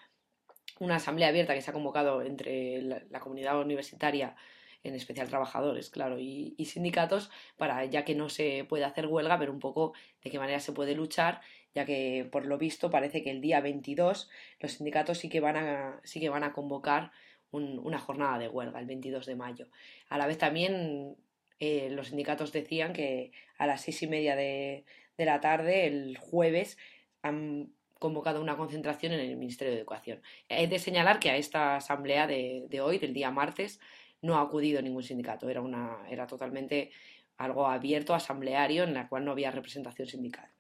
una 0.81 0.97
asamblea 0.97 1.29
abierta 1.29 1.55
que 1.55 1.63
se 1.63 1.71
ha 1.71 1.75
convocado 1.75 2.23
entre 2.23 2.83
la, 2.83 3.21
comunidad 3.21 3.61
universitaria 3.61 4.35
en 4.83 4.95
especial 4.95 5.29
trabajadores, 5.29 5.89
claro, 5.89 6.19
y, 6.19 6.55
sindicatos, 6.67 7.31
para 7.57 7.85
ya 7.87 8.05
que 8.05 8.15
no 8.15 8.29
se 8.29 8.67
puede 8.69 8.85
hacer 8.85 9.07
huelga, 9.07 9.39
pero 9.39 9.51
un 9.51 9.61
poco 9.61 9.95
de 10.23 10.31
qué 10.31 10.39
manera 10.39 10.61
se 10.61 10.73
puede 10.73 10.95
luchar, 10.95 11.41
ya 11.75 11.87
que 11.87 12.29
por 12.31 12.45
lo 12.45 12.59
visto 12.59 12.91
parece 12.91 13.23
que 13.23 13.31
el 13.31 13.41
día 13.41 13.61
22 13.61 14.29
los 14.61 14.73
sindicatos 14.73 15.19
sí 15.19 15.31
que 15.31 15.41
van 15.41 15.57
a, 15.57 16.01
sí 16.05 16.21
que 16.21 16.29
van 16.29 16.45
a 16.45 16.53
convocar 16.53 17.13
un, 17.51 17.79
una 17.79 17.99
jornada 17.99 18.39
de 18.39 18.49
huelga, 18.49 18.79
el 18.79 18.87
22 18.87 19.25
de 19.25 19.37
mayo. 19.37 19.69
A 20.11 20.19
la 20.19 20.27
vez 20.27 20.37
también 20.37 21.17
eh, 21.61 21.89
los 21.91 22.09
sindicatos 22.09 22.53
decían 22.53 22.93
que 22.93 23.33
a 23.57 23.67
las 23.67 23.81
seis 23.81 24.03
y 24.03 24.07
media 24.07 24.37
de, 24.37 24.85
de 25.17 25.25
la 25.25 25.41
tarde, 25.41 25.87
el 25.87 26.19
jueves, 26.19 26.77
han 27.23 27.73
convocado 28.05 28.43
una 28.43 28.59
concentración 28.59 29.13
en 29.15 29.21
el 29.21 29.39
Ministerio 29.39 29.73
de 29.73 29.81
Educación. 29.81 30.21
He 30.51 30.67
de 30.67 30.79
señalar 30.79 31.19
que 31.19 31.31
a 31.31 31.39
esta 31.39 31.77
asamblea 31.77 32.27
de, 32.27 32.81
hoy, 32.83 32.99
del 32.99 33.15
día 33.15 33.31
martes, 33.31 33.81
no 34.21 34.37
ha 34.37 34.43
acudido 34.43 34.83
ningún 34.83 35.03
sindicato, 35.03 35.49
era, 35.49 35.63
una, 35.63 36.05
era 36.11 36.27
totalmente 36.27 36.91
algo 37.39 37.67
abierto, 37.67 38.15
asambleario, 38.15 38.85
en 38.85 38.93
la 38.93 39.09
cual 39.09 39.25
no 39.25 39.33
había 39.33 39.51
representación 39.51 40.07
sindical. 40.07 40.51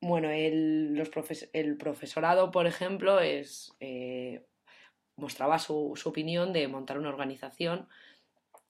Bueno, 0.00 0.30
el, 0.30 0.94
los 0.94 1.08
profes 1.08 1.50
el 1.52 1.76
profesorado, 1.76 2.52
por 2.52 2.68
ejemplo, 2.68 3.18
eh, 3.20 4.46
mostraba 5.16 5.58
su, 5.58 5.98
opinión 6.04 6.52
de 6.52 6.68
montar 6.68 6.96
una 6.96 7.08
organización 7.08 7.88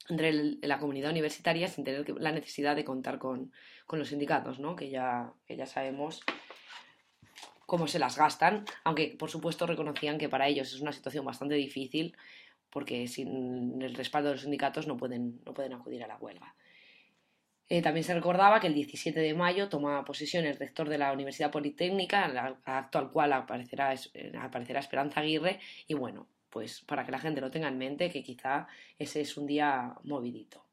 entre 0.09 0.33
la 0.63 0.79
comunidad 0.79 1.11
universitaria 1.11 1.67
sin 1.67 1.83
tener 1.83 2.09
la 2.19 2.31
necesidad 2.31 2.75
de 2.75 2.85
contar 2.85 3.19
con, 3.19 3.51
con 3.85 3.99
los 3.99 4.07
sindicatos, 4.07 4.57
¿no? 4.57 4.75
que, 4.75 4.89
ya, 4.89 5.31
que 5.45 5.55
ya 5.55 5.67
sabemos 5.67 6.23
cómo 7.69 7.87
se 7.87 7.99
las 7.99 8.17
gastan, 8.17 8.65
aunque 8.83 9.15
por 9.17 9.29
supuesto 9.29 9.65
reconocían 9.65 10.17
que 10.17 10.27
para 10.27 10.47
ellos 10.47 10.73
es 10.73 10.81
una 10.81 10.91
situación 10.91 11.23
bastante 11.23 11.55
difícil 11.55 12.15
porque 12.69 13.07
sin 13.07 13.81
el 13.81 13.95
respaldo 13.95 14.29
de 14.29 14.35
los 14.35 14.41
sindicatos 14.41 14.87
no 14.87 14.97
pueden, 14.97 15.39
no 15.45 15.53
pueden 15.53 15.73
acudir 15.73 16.03
a 16.03 16.07
la 16.07 16.17
huelga. 16.17 16.55
Eh, 17.67 17.81
también 17.81 18.03
se 18.03 18.15
recordaba 18.15 18.59
que 18.59 18.67
el 18.67 18.73
17 18.73 19.19
de 19.19 19.33
mayo 19.33 19.69
toma 19.69 20.03
posesión 20.03 20.45
el 20.45 20.57
rector 20.57 20.89
de 20.89 20.97
la 20.97 21.13
Universidad 21.13 21.51
Politécnica, 21.51 22.25
el 22.25 22.37
acto 22.65 22.97
al 22.97 23.11
cual 23.11 23.31
aparecerá, 23.33 23.93
eh, 24.13 24.31
aparecerá 24.39 24.79
Esperanza 24.79 25.19
Aguirre, 25.19 25.59
y 25.87 25.93
bueno, 25.93 26.27
pues 26.49 26.81
para 26.81 27.05
que 27.05 27.11
la 27.11 27.19
gente 27.19 27.41
lo 27.41 27.51
tenga 27.51 27.67
en 27.67 27.77
mente, 27.77 28.09
que 28.09 28.23
quizá 28.23 28.67
ese 28.97 29.21
es 29.21 29.37
un 29.37 29.45
día 29.45 29.93
movidito. 30.03 30.68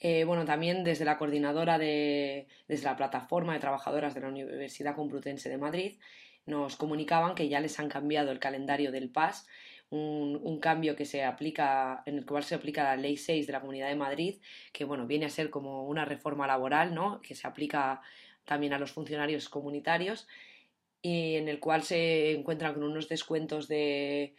Eh, 0.00 0.24
bueno, 0.24 0.44
también 0.44 0.84
desde 0.84 1.04
la 1.04 1.18
coordinadora 1.18 1.78
de, 1.78 2.46
desde 2.68 2.84
la 2.84 2.96
plataforma 2.96 3.54
de 3.54 3.60
trabajadoras 3.60 4.14
de 4.14 4.20
la 4.20 4.28
Universidad 4.28 4.94
Complutense 4.94 5.48
de 5.48 5.58
Madrid, 5.58 5.98
nos 6.46 6.76
comunicaban 6.76 7.34
que 7.34 7.48
ya 7.48 7.60
les 7.60 7.78
han 7.78 7.88
cambiado 7.88 8.30
el 8.30 8.38
calendario 8.38 8.92
del 8.92 9.10
PAS 9.10 9.46
un, 9.90 10.58
cambio 10.60 10.96
que 10.96 11.04
se 11.04 11.24
aplica, 11.24 12.02
en 12.06 12.18
el 12.18 12.26
cual 12.26 12.44
se 12.44 12.54
aplica 12.54 12.84
la 12.84 12.96
Ley 12.96 13.16
6 13.16 13.46
de 13.46 13.52
la 13.52 13.60
Comunidad 13.60 13.88
de 13.88 13.96
Madrid, 13.96 14.36
que 14.72 14.84
bueno, 14.84 15.06
viene 15.06 15.26
a 15.26 15.30
ser 15.30 15.50
como 15.50 15.84
una 15.86 16.04
reforma 16.04 16.46
laboral, 16.46 16.94
¿no? 16.94 17.20
que 17.22 17.34
se 17.34 17.46
aplica 17.46 18.00
también 18.44 18.72
a 18.72 18.78
los 18.78 18.92
funcionarios 18.92 19.48
comunitarios 19.48 20.26
y 21.00 21.36
en 21.36 21.48
el 21.48 21.60
cual 21.60 21.82
se 21.82 22.32
encuentran 22.32 22.74
con 22.74 22.82
unos 22.82 23.08
descuentos 23.08 23.68
de, 23.68 24.34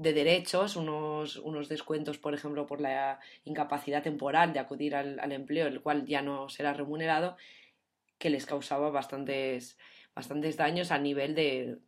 de 0.00 0.14
derechos, 0.14 0.76
unos, 0.76 1.36
unos 1.36 1.68
descuentos, 1.68 2.16
por 2.16 2.32
ejemplo, 2.32 2.66
por 2.66 2.80
la 2.80 3.20
incapacidad 3.44 4.02
temporal 4.02 4.54
de 4.54 4.58
acudir 4.58 4.96
al, 4.96 5.20
al 5.20 5.32
empleo, 5.32 5.66
el 5.66 5.82
cual 5.82 6.06
ya 6.06 6.22
no 6.22 6.48
será 6.48 6.72
remunerado, 6.72 7.36
que 8.16 8.30
les 8.30 8.46
causaba 8.46 8.88
bastantes, 8.88 9.76
bastantes 10.14 10.56
daños 10.56 10.90
a 10.90 10.98
nivel 10.98 11.34
de, 11.34 11.80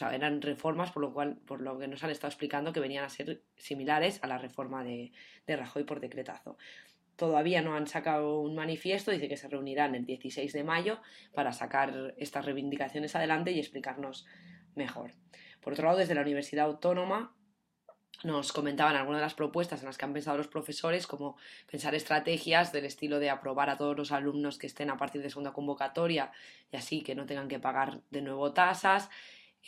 eran 0.00 0.42
reformas 0.42 0.90
por 0.90 1.02
lo, 1.02 1.14
cual, 1.14 1.36
por 1.46 1.60
lo 1.60 1.78
que 1.78 1.86
nos 1.86 2.02
han 2.02 2.10
estado 2.10 2.30
explicando 2.30 2.72
que 2.72 2.80
venían 2.80 3.04
a 3.04 3.08
ser 3.08 3.44
similares 3.56 4.18
a 4.24 4.26
la 4.26 4.38
reforma 4.38 4.82
de, 4.82 5.12
de 5.46 5.56
Rajoy 5.56 5.84
por 5.84 6.00
decretazo. 6.00 6.58
Todavía 7.14 7.62
no 7.62 7.76
han 7.76 7.86
sacado 7.86 8.40
un 8.40 8.56
manifiesto, 8.56 9.12
dice 9.12 9.28
que 9.28 9.36
se 9.36 9.46
reunirán 9.46 9.94
el 9.94 10.06
16 10.06 10.52
de 10.52 10.64
mayo 10.64 11.00
para 11.32 11.52
sacar 11.52 12.14
estas 12.16 12.44
reivindicaciones 12.44 13.14
adelante 13.14 13.52
y 13.52 13.60
explicarnos 13.60 14.26
mejor. 14.74 15.12
Por 15.60 15.74
otro 15.74 15.86
lado, 15.86 15.98
desde 15.98 16.16
la 16.16 16.22
Universidad 16.22 16.66
Autónoma 16.66 17.36
nos 18.22 18.52
comentaban 18.52 18.96
algunas 18.96 19.20
de 19.20 19.26
las 19.26 19.34
propuestas 19.34 19.80
en 19.80 19.86
las 19.86 19.98
que 19.98 20.04
han 20.04 20.12
pensado 20.12 20.36
los 20.36 20.48
profesores, 20.48 21.06
como 21.06 21.36
pensar 21.70 21.94
estrategias 21.94 22.72
del 22.72 22.84
estilo 22.84 23.18
de 23.18 23.30
aprobar 23.30 23.70
a 23.70 23.76
todos 23.76 23.96
los 23.96 24.12
alumnos 24.12 24.58
que 24.58 24.66
estén 24.66 24.90
a 24.90 24.96
partir 24.96 25.22
de 25.22 25.30
segunda 25.30 25.52
convocatoria 25.52 26.30
y 26.72 26.76
así 26.76 27.02
que 27.02 27.14
no 27.14 27.26
tengan 27.26 27.48
que 27.48 27.58
pagar 27.58 28.00
de 28.10 28.22
nuevo 28.22 28.52
tasas, 28.52 29.10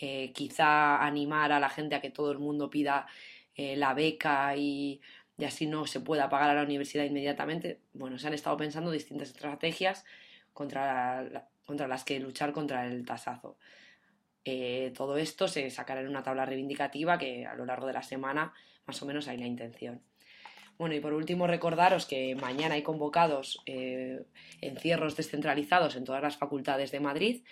eh, 0.00 0.32
quizá 0.32 1.04
animar 1.04 1.52
a 1.52 1.60
la 1.60 1.68
gente 1.68 1.94
a 1.94 2.00
que 2.00 2.10
todo 2.10 2.30
el 2.30 2.38
mundo 2.38 2.70
pida 2.70 3.06
eh, 3.54 3.76
la 3.76 3.94
beca 3.94 4.54
y, 4.56 5.00
y, 5.38 5.44
así 5.44 5.66
no 5.66 5.86
se 5.86 6.00
pueda 6.00 6.28
pagar 6.28 6.50
a 6.50 6.54
la 6.54 6.62
universidad 6.62 7.04
inmediatamente. 7.04 7.80
Bueno, 7.94 8.18
se 8.18 8.26
han 8.26 8.34
estado 8.34 8.56
pensando 8.56 8.90
distintas 8.90 9.28
estrategias 9.28 10.04
contra, 10.52 11.48
contra 11.66 11.88
las 11.88 12.04
que 12.04 12.20
luchar 12.20 12.52
contra 12.52 12.86
el 12.86 13.04
tasazo. 13.04 13.56
Eh, 14.48 14.92
todo 14.96 15.16
esto 15.16 15.48
se 15.48 15.68
sacará 15.70 16.00
en 16.00 16.08
una 16.08 16.22
tabla 16.22 16.46
reivindicativa 16.46 17.18
que 17.18 17.44
a 17.44 17.56
lo 17.56 17.66
largo 17.66 17.88
de 17.88 17.92
la 17.92 18.04
semana 18.04 18.54
más 18.86 19.02
o 19.02 19.06
menos 19.06 19.26
hay 19.26 19.38
la 19.38 19.46
intención. 19.46 20.00
Bueno, 20.78 20.94
y 20.94 21.00
por 21.00 21.14
último 21.14 21.48
recordaros 21.48 22.06
que 22.06 22.36
mañana 22.36 22.76
hay 22.76 22.82
convocados 22.82 23.60
eh, 23.66 24.22
encierros 24.60 25.16
descentralizados 25.16 25.96
en 25.96 26.04
todas 26.04 26.22
las 26.22 26.36
facultades 26.36 26.92
de 26.92 27.00
Madrid 27.00 27.42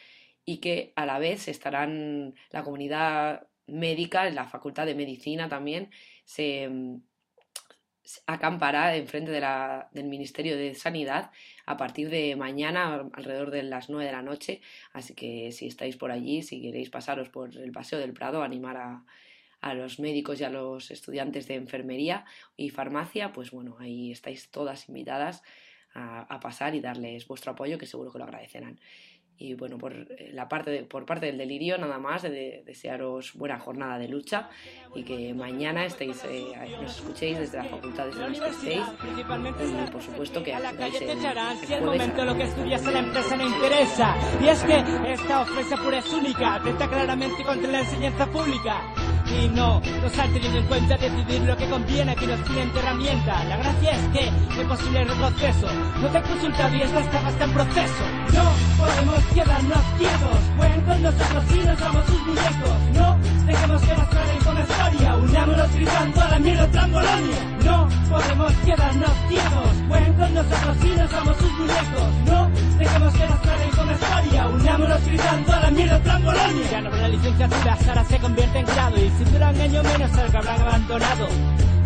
y 0.45 0.59
que 0.59 0.93
a 0.95 1.05
la 1.05 1.19
vez 1.19 1.49
estarán 1.49 2.35
la 2.51 2.63
comunidad 2.63 3.49
médica, 3.67 4.31
la 4.31 4.45
Facultad 4.45 4.87
de 4.87 4.95
Medicina 4.95 5.49
también, 5.49 5.91
se, 6.25 6.71
se 7.13 7.13
acampará 8.26 8.96
enfrente 8.96 9.30
de 9.30 9.40
la, 9.40 9.88
del 9.92 10.06
Ministerio 10.06 10.56
de 10.56 10.75
Sanidad 10.75 11.30
a 11.66 11.76
partir 11.76 12.11
de 12.11 12.37
mañana 12.37 13.08
alrededor 13.12 13.50
de 13.50 13.62
las 13.62 13.88
9 13.88 14.06
de 14.06 14.12
la 14.12 14.23
noche. 14.23 14.61
Así 14.92 15.14
que 15.14 15.52
si 15.52 15.66
estáis 15.66 15.96
por 15.96 16.11
allí, 16.11 16.42
si 16.42 16.61
queréis 16.61 16.90
pasaros 16.90 17.28
por 17.28 17.56
el 17.56 17.73
Paseo 17.73 17.99
del 17.99 18.12
Prado, 18.12 18.42
animar 18.42 18.76
a, 18.76 19.04
a 19.61 19.75
los 19.75 19.99
médicos 19.99 20.40
y 20.40 20.44
a 20.44 20.50
los 20.50 20.90
estudiantes 20.90 21.49
de 21.49 21.54
enfermería 21.54 22.25
y 22.56 22.70
farmacia, 22.70 23.32
pues 23.32 23.50
bueno, 23.50 23.76
ahí 23.78 24.12
estáis 24.12 24.50
todas 24.50 24.88
invitadas 24.88 25.42
a, 25.94 26.20
a 26.23 26.40
pasar 26.40 26.75
y 26.75 26.80
darles 26.80 27.26
vuestro 27.26 27.52
apoyo, 27.52 27.78
que 27.78 27.87
seguro 27.87 28.12
que 28.12 28.18
lo 28.18 28.25
agradecerán. 28.25 28.78
Y 29.37 29.55
bueno, 29.55 29.79
por, 29.79 29.93
eh, 29.93 30.31
la 30.33 30.49
parte 30.49 30.85
por 30.85 31.05
parte 31.05 31.26
del 31.26 31.38
delirio, 31.38 31.76
nada 31.76 31.99
más, 31.99 32.23
de, 32.23 32.62
desearos 32.64 33.35
buena 33.35 33.59
jornada 33.59 33.99
de 33.99 34.09
lucha 34.09 34.49
y 34.95 35.03
que 35.03 35.35
mañana 35.35 35.85
estéis, 35.85 36.23
eh, 36.25 36.53
nos 36.81 36.97
escuchéis 36.97 37.38
desde 37.38 37.59
la 37.59 37.64
facultad 37.64 38.07
desde 38.07 38.41
que 38.41 38.49
estéis. 38.49 38.87
Y 39.19 39.91
por 39.91 40.03
supuesto 40.03 40.43
que 40.43 40.55
acudáis 40.55 41.00
el, 41.00 41.11
el 41.73 41.83
momento 41.83 42.25
lo 42.25 42.37
que 42.37 42.45
estudias 42.45 42.87
en 42.87 42.93
la 42.93 43.00
empresa 43.00 43.37
no 43.37 43.47
interesa. 43.47 44.17
Y 44.41 44.49
es 44.49 44.62
que 44.62 45.12
esta 45.12 45.43
ofensa 45.43 45.76
pura 45.76 45.99
es 45.99 46.12
única, 46.12 46.55
atenta 46.55 46.88
claramente 46.88 47.43
contra 47.43 47.73
la 47.73 47.81
enseñanza 47.81 48.26
pública 48.31 49.03
y 49.31 49.49
no 49.49 49.81
nos 50.02 50.19
han 50.19 50.33
tenido 50.33 50.59
en 50.59 50.66
cuenta 50.66 50.97
decidir 50.97 51.43
lo 51.43 51.57
que 51.57 51.69
conviene 51.69 52.14
que 52.16 52.26
nos 52.26 52.45
de 52.54 52.78
herramienta. 52.78 53.45
La 53.45 53.57
gracia 53.57 53.90
es 53.93 54.09
que 54.09 54.61
es 54.61 54.66
posible 54.69 55.04
retroceso. 55.04 55.66
No 56.00 56.09
te 56.09 56.19
he 56.19 56.23
consultado 56.23 56.76
y 56.76 56.83
esta 56.83 57.00
está 57.00 57.45
en 57.45 57.52
proceso. 57.52 58.04
No 58.33 58.45
podemos 58.78 59.25
quedarnos 59.35 59.85
quietos. 59.99 60.38
Pueden 60.57 60.81
con 60.83 61.02
nosotros 61.02 61.45
si 61.49 61.59
no 61.59 61.78
somos 61.78 62.07
sus 62.07 62.26
muñecos. 62.26 62.76
No 62.95 63.19
dejemos 63.47 63.83
que 63.83 63.97
nos 63.97 64.11
traen 64.11 64.38
con 64.45 64.59
historia. 64.61 65.16
Unámonos 65.16 65.75
gritando 65.75 66.21
a 66.21 66.28
la 66.28 66.38
mierda 66.38 66.71
trambolonia. 66.71 67.38
No 67.64 67.88
podemos 68.11 68.52
quedarnos 68.64 69.12
quietos. 69.28 69.71
Pueden 69.88 70.12
con 70.14 70.35
nosotros 70.35 70.76
si 70.81 70.88
no 70.88 71.09
somos 71.09 71.37
sus 71.37 71.52
muñecos. 71.52 72.09
No 72.26 72.50
dejemos 72.78 73.14
que 73.14 73.26
nos 73.26 73.43
traen 73.43 73.71
con 73.71 73.90
historia. 73.90 74.49
Unámonos 74.49 75.04
gritando 75.07 75.53
la. 76.04 76.18
Ya 76.70 76.80
no 76.80 76.88
habrá 76.88 77.08
licenciatura, 77.08 77.78
ahora 77.88 78.04
se 78.04 78.18
convierte 78.18 78.58
en 78.58 78.66
grado 78.66 78.96
y 78.96 79.11
si 79.11 79.25
duran 79.25 79.61
año 79.61 79.82
menos 79.82 80.12
al 80.12 80.30
que 80.30 80.37
habrán 80.37 80.61
abandonado. 80.61 81.28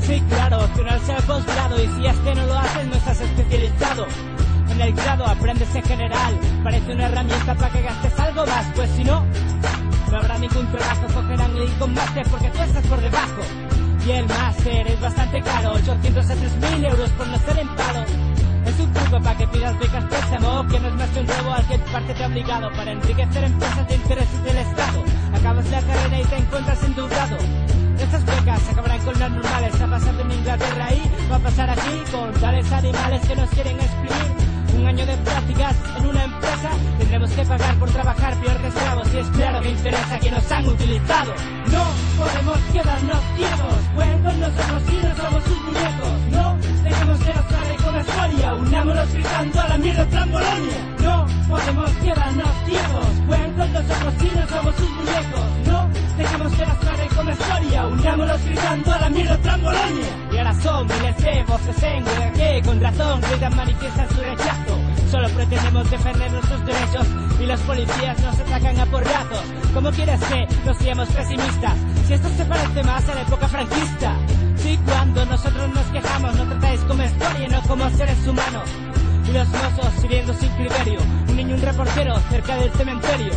Sí, 0.00 0.22
claro, 0.28 0.64
opcionarse 0.64 1.12
al 1.12 1.22
posgrado 1.24 1.82
y 1.82 1.88
si 1.88 2.06
este 2.06 2.34
no 2.34 2.46
lo 2.46 2.58
haces 2.58 2.86
no 2.86 2.94
estás 2.94 3.20
especializado. 3.20 4.06
En 4.70 4.80
el 4.80 4.92
grado 4.92 5.26
aprendes 5.26 5.74
en 5.74 5.82
general, 5.82 6.38
parece 6.62 6.92
una 6.92 7.06
herramienta 7.06 7.54
para 7.54 7.70
que 7.70 7.82
gastes 7.82 8.18
algo 8.20 8.46
más, 8.46 8.66
pues 8.74 8.90
si 8.90 9.04
no, 9.04 9.24
no 10.10 10.18
habrá 10.18 10.38
ningún 10.38 10.66
trabajo, 10.70 11.06
cogerán 11.14 11.56
el 11.56 11.72
con 11.78 11.94
máster 11.94 12.26
porque 12.30 12.50
tú 12.50 12.62
estás 12.62 12.86
por 12.86 13.00
debajo. 13.00 13.42
Y 14.06 14.10
el 14.12 14.26
máster 14.26 14.86
es 14.86 15.00
bastante 15.00 15.42
caro, 15.42 15.72
800 15.72 16.30
a 16.30 16.34
3000 16.34 16.84
euros 16.84 17.10
por 17.10 17.26
no 17.26 17.38
ser 17.38 17.58
en 17.58 17.68
paro. 17.68 18.17
Para 19.10 19.36
que 19.36 19.48
pidas 19.48 19.78
becas 19.78 20.04
préstamo, 20.04 20.68
que 20.68 20.80
no 20.80 20.88
es 20.88 20.94
más 20.94 21.08
que 21.10 21.20
un 21.20 21.26
robo 21.26 21.52
al 21.52 21.66
que 21.66 21.78
parte 21.78 22.14
te 22.14 22.24
ha 22.24 22.26
obligado 22.26 22.70
para 22.72 22.92
enriquecer 22.92 23.44
empresas 23.44 23.88
de 23.88 23.94
intereses 23.94 24.44
del 24.44 24.58
Estado. 24.58 25.02
Acabas 25.34 25.70
la 25.70 25.80
carrera 25.80 26.20
y 26.20 26.24
te 26.24 26.36
encuentras 26.36 26.82
endeudado. 26.84 27.36
Estas 27.98 28.24
becas 28.26 28.68
acabarán 28.70 29.00
con 29.00 29.18
las 29.18 29.30
normales, 29.30 29.80
ha 29.80 29.86
pasado 29.86 30.20
en 30.20 30.32
Inglaterra 30.32 30.88
y 30.92 31.30
va 31.30 31.36
a 31.36 31.38
pasar 31.38 31.70
aquí 31.70 32.02
con 32.12 32.32
tales 32.34 32.70
animales 32.70 33.26
que 33.26 33.36
nos 33.36 33.50
quieren 33.50 33.80
exprimir 33.80 34.48
un 34.78 34.86
año 34.86 35.06
de 35.06 35.16
prácticas 35.16 35.76
en 35.96 36.06
una 36.06 36.24
empresa, 36.24 36.70
tendremos 36.98 37.30
que 37.30 37.44
pagar 37.44 37.74
por 37.78 37.90
trabajar 37.90 38.40
peor 38.40 38.56
que 38.58 38.68
esclavos 38.68 39.14
y 39.14 39.16
es 39.18 39.28
claro 39.28 39.60
que 39.62 39.70
interesa 39.70 40.20
que 40.20 40.30
nos 40.30 40.52
han 40.52 40.68
utilizado. 40.68 41.34
No 41.72 41.84
podemos 42.16 42.58
quedarnos 42.72 43.20
quietos, 43.36 43.74
pueden 43.94 44.22
con 44.22 44.40
nosotros 44.40 44.82
si 44.86 44.96
no 44.96 45.16
somos 45.16 45.44
sus 45.44 45.60
muñecos. 45.62 46.12
No 46.30 46.56
dejemos 46.84 47.18
que 47.18 47.34
nos 47.34 47.77
historia, 48.08 48.54
unámonos 48.54 49.12
gritando 49.12 49.60
a 49.60 49.68
la 49.68 49.78
mierda 49.78 50.04
trambolonia. 50.06 50.78
No 51.00 51.26
podemos 51.48 51.90
quedarnos 51.90 52.48
pueden 53.26 53.52
con 53.52 53.72
nosotros 53.72 54.14
si 54.18 54.30
no 54.36 54.48
somos 54.48 54.74
sus 54.76 54.90
muñecos. 54.90 55.46
No 55.66 55.88
dejemos 56.16 56.52
que 56.52 56.66
nos 56.66 56.80
trae 56.80 57.08
con 57.08 57.26
la 57.26 57.86
unámonos 57.86 58.44
gritando 58.44 58.92
a 58.92 58.98
la 58.98 59.10
mierda 59.10 59.36
trambolonia. 59.38 60.06
Y 60.32 60.38
ahora 60.38 60.54
son 60.62 60.86
miles 60.86 61.16
de 61.18 61.44
voces 61.44 61.82
en 61.82 62.04
que 62.34 62.62
con 62.64 62.80
razón 62.80 63.20
gritan 63.20 63.56
manifiestan 63.56 64.08
su 64.08 64.20
rechazo. 64.20 64.78
Solo 65.10 65.28
pretendemos 65.30 65.90
defender 65.90 66.32
nuestros 66.32 66.66
derechos 66.66 67.06
y 67.40 67.46
los 67.46 67.60
policías 67.60 68.20
nos 68.20 68.38
atacan 68.38 68.80
a 68.80 68.86
porrazos. 68.86 69.44
¿Cómo 69.74 69.90
quieres 69.90 70.20
que 70.24 70.46
nos 70.66 70.76
seamos 70.78 71.08
pesimistas? 71.08 71.74
Si 72.06 72.14
esto 72.14 72.28
se 72.28 72.44
parece 72.44 72.82
más 72.82 73.08
a 73.08 73.14
la 73.14 73.22
época 73.22 73.48
franquista. 73.48 74.16
Si 74.68 74.76
cuando 74.84 75.24
nosotros 75.24 75.66
nos 75.72 75.86
quejamos 75.86 76.36
no 76.36 76.44
tratáis 76.44 76.78
como 76.82 77.02
historia, 77.02 77.48
no 77.48 77.62
como 77.62 77.88
seres 77.88 78.26
humanos. 78.26 78.68
Y 79.26 79.32
los 79.32 79.48
mozos 79.48 79.94
sirviendo 79.98 80.34
sin 80.34 80.50
criterio. 80.50 81.00
Un 81.26 81.36
niño, 81.36 81.54
un 81.54 81.62
reportero 81.62 82.20
cerca 82.28 82.54
del 82.56 82.70
cementerio. 82.72 83.32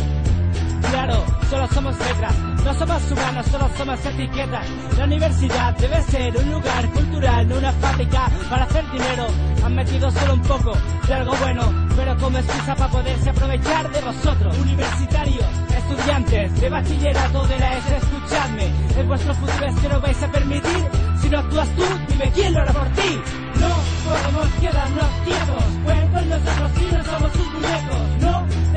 Claro, 0.90 1.24
solo 1.48 1.66
somos 1.68 1.98
letras, 2.00 2.34
no 2.64 2.74
somos 2.74 3.10
humanos, 3.10 3.46
solo 3.46 3.68
somos 3.76 4.06
etiquetas. 4.06 4.66
La 4.96 5.04
universidad 5.04 5.74
debe 5.76 6.02
ser 6.02 6.36
un 6.36 6.50
lugar 6.52 6.88
cultural, 6.90 7.48
no 7.48 7.58
una 7.58 7.72
fábrica 7.72 8.30
para 8.48 8.64
hacer 8.64 8.84
dinero. 8.90 9.26
Han 9.64 9.74
metido 9.74 10.10
solo 10.10 10.34
un 10.34 10.42
poco 10.42 10.72
de 11.06 11.14
algo 11.14 11.34
bueno, 11.36 11.62
pero 11.96 12.16
como 12.18 12.38
excusa 12.38 12.74
para 12.74 12.90
poderse 12.90 13.30
aprovechar 13.30 13.90
de 13.90 14.00
vosotros. 14.00 14.58
Universitarios, 14.58 15.46
estudiantes 15.76 16.60
de 16.60 16.68
bachillerato 16.68 17.46
de 17.46 17.58
la 17.58 17.78
ESO, 17.78 17.96
escuchadme. 17.96 18.70
En 18.96 19.08
vuestro 19.08 19.34
futuro 19.34 19.66
es 19.66 19.76
que 19.76 19.88
no 19.88 20.00
vais 20.00 20.22
a 20.22 20.28
permitir. 20.28 20.88
Si 21.20 21.28
no 21.28 21.38
actúas 21.38 21.68
tú, 21.76 21.84
dime 22.08 22.32
quién 22.34 22.54
lo 22.54 22.60
hará 22.60 22.72
por 22.72 22.88
ti. 22.88 23.20
No 23.60 23.68
podemos 24.10 24.48
quedarnos 24.60 25.10
quietos, 25.24 25.64
pueden 25.84 26.08
con 26.08 26.28
nosotros 26.28 26.70
si 26.76 26.94
no 26.94 27.04
somos 27.04 27.32
sus 27.32 27.52
muñecos. 27.52 28.21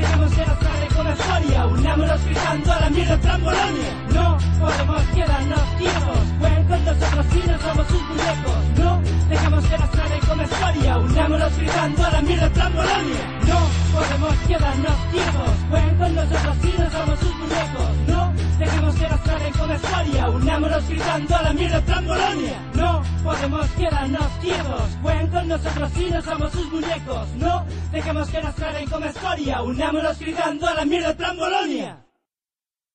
Dejemos 0.06 0.38
nos 0.38 0.58
cargue 0.60 0.88
con 0.96 1.12
historia, 1.12 1.66
unámonos 1.66 2.26
gritando 2.26 2.74
a 2.74 2.80
la 2.80 2.90
mierda 2.92 3.18
trambolonia. 3.18 3.92
No 4.14 4.38
podemos 4.60 5.02
quedarnos 5.16 5.60
quietos, 5.80 6.20
pueden 6.40 6.64
con 6.66 6.86
nosotros 6.86 7.26
si 7.32 7.40
no 7.40 7.60
somos 7.60 7.88
sus 7.88 8.02
muñecos. 8.04 8.60
No 8.78 9.02
dejemos 9.30 9.64
nos 9.64 9.90
cargue 9.90 10.20
con 10.28 10.42
historia, 10.42 10.98
unámonos 11.00 11.58
gritando 11.58 12.06
a 12.06 12.12
la 12.12 12.22
mierda 12.22 12.50
trambolonia. 12.50 13.24
No 13.48 13.60
podemos 13.94 14.36
quedarnos 14.48 14.98
quietos, 15.12 15.52
pueden 15.72 15.96
con 15.98 16.16
nosotros 16.16 16.58
si 16.62 16.72
no 16.78 16.92
somos 16.92 17.20
sus 17.20 17.36
muñecos. 17.36 17.90
No 18.08 18.34
dejemos 18.58 18.96
nos 18.96 19.22
cargue 19.22 19.52
con 19.52 19.70
la 19.70 19.76
historia, 19.76 20.30
unámonos 20.30 20.88
gritando 20.88 21.36
a 21.36 21.42
la 21.42 21.54
mierda 21.54 21.82
trambolonia. 21.82 22.60
No 22.74 23.04
podemos 23.24 23.70
quedarnos 23.72 24.28
quietos, 24.42 24.98
pueden 25.02 25.28
con 25.28 25.48
nosotros 25.48 25.92
si 25.92 26.12
no 26.12 26.22
somos 26.22 26.52
sus 26.52 26.72
muñecos. 26.72 27.28
No 27.38 27.66
dejemos 27.92 28.30
que 28.30 28.42
nos 28.42 28.56
traen 28.56 28.90
como 28.90 29.06
escoria, 29.06 29.62
unámonos 29.62 30.20
gritando 30.20 30.68
a 30.68 30.74
la 30.74 30.86
mierda 30.86 31.16
trambolonia. 31.16 32.06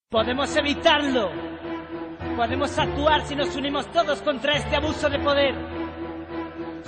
Podemos 0.09 0.55
evitarlo. 0.55 1.29
Podemos 2.35 2.77
actuar 2.77 3.25
si 3.27 3.35
nos 3.35 3.55
unimos 3.55 3.85
todos 3.91 4.21
contra 4.21 4.57
este 4.57 4.75
abuso 4.75 5.09
de 5.09 5.19
poder. 5.19 5.55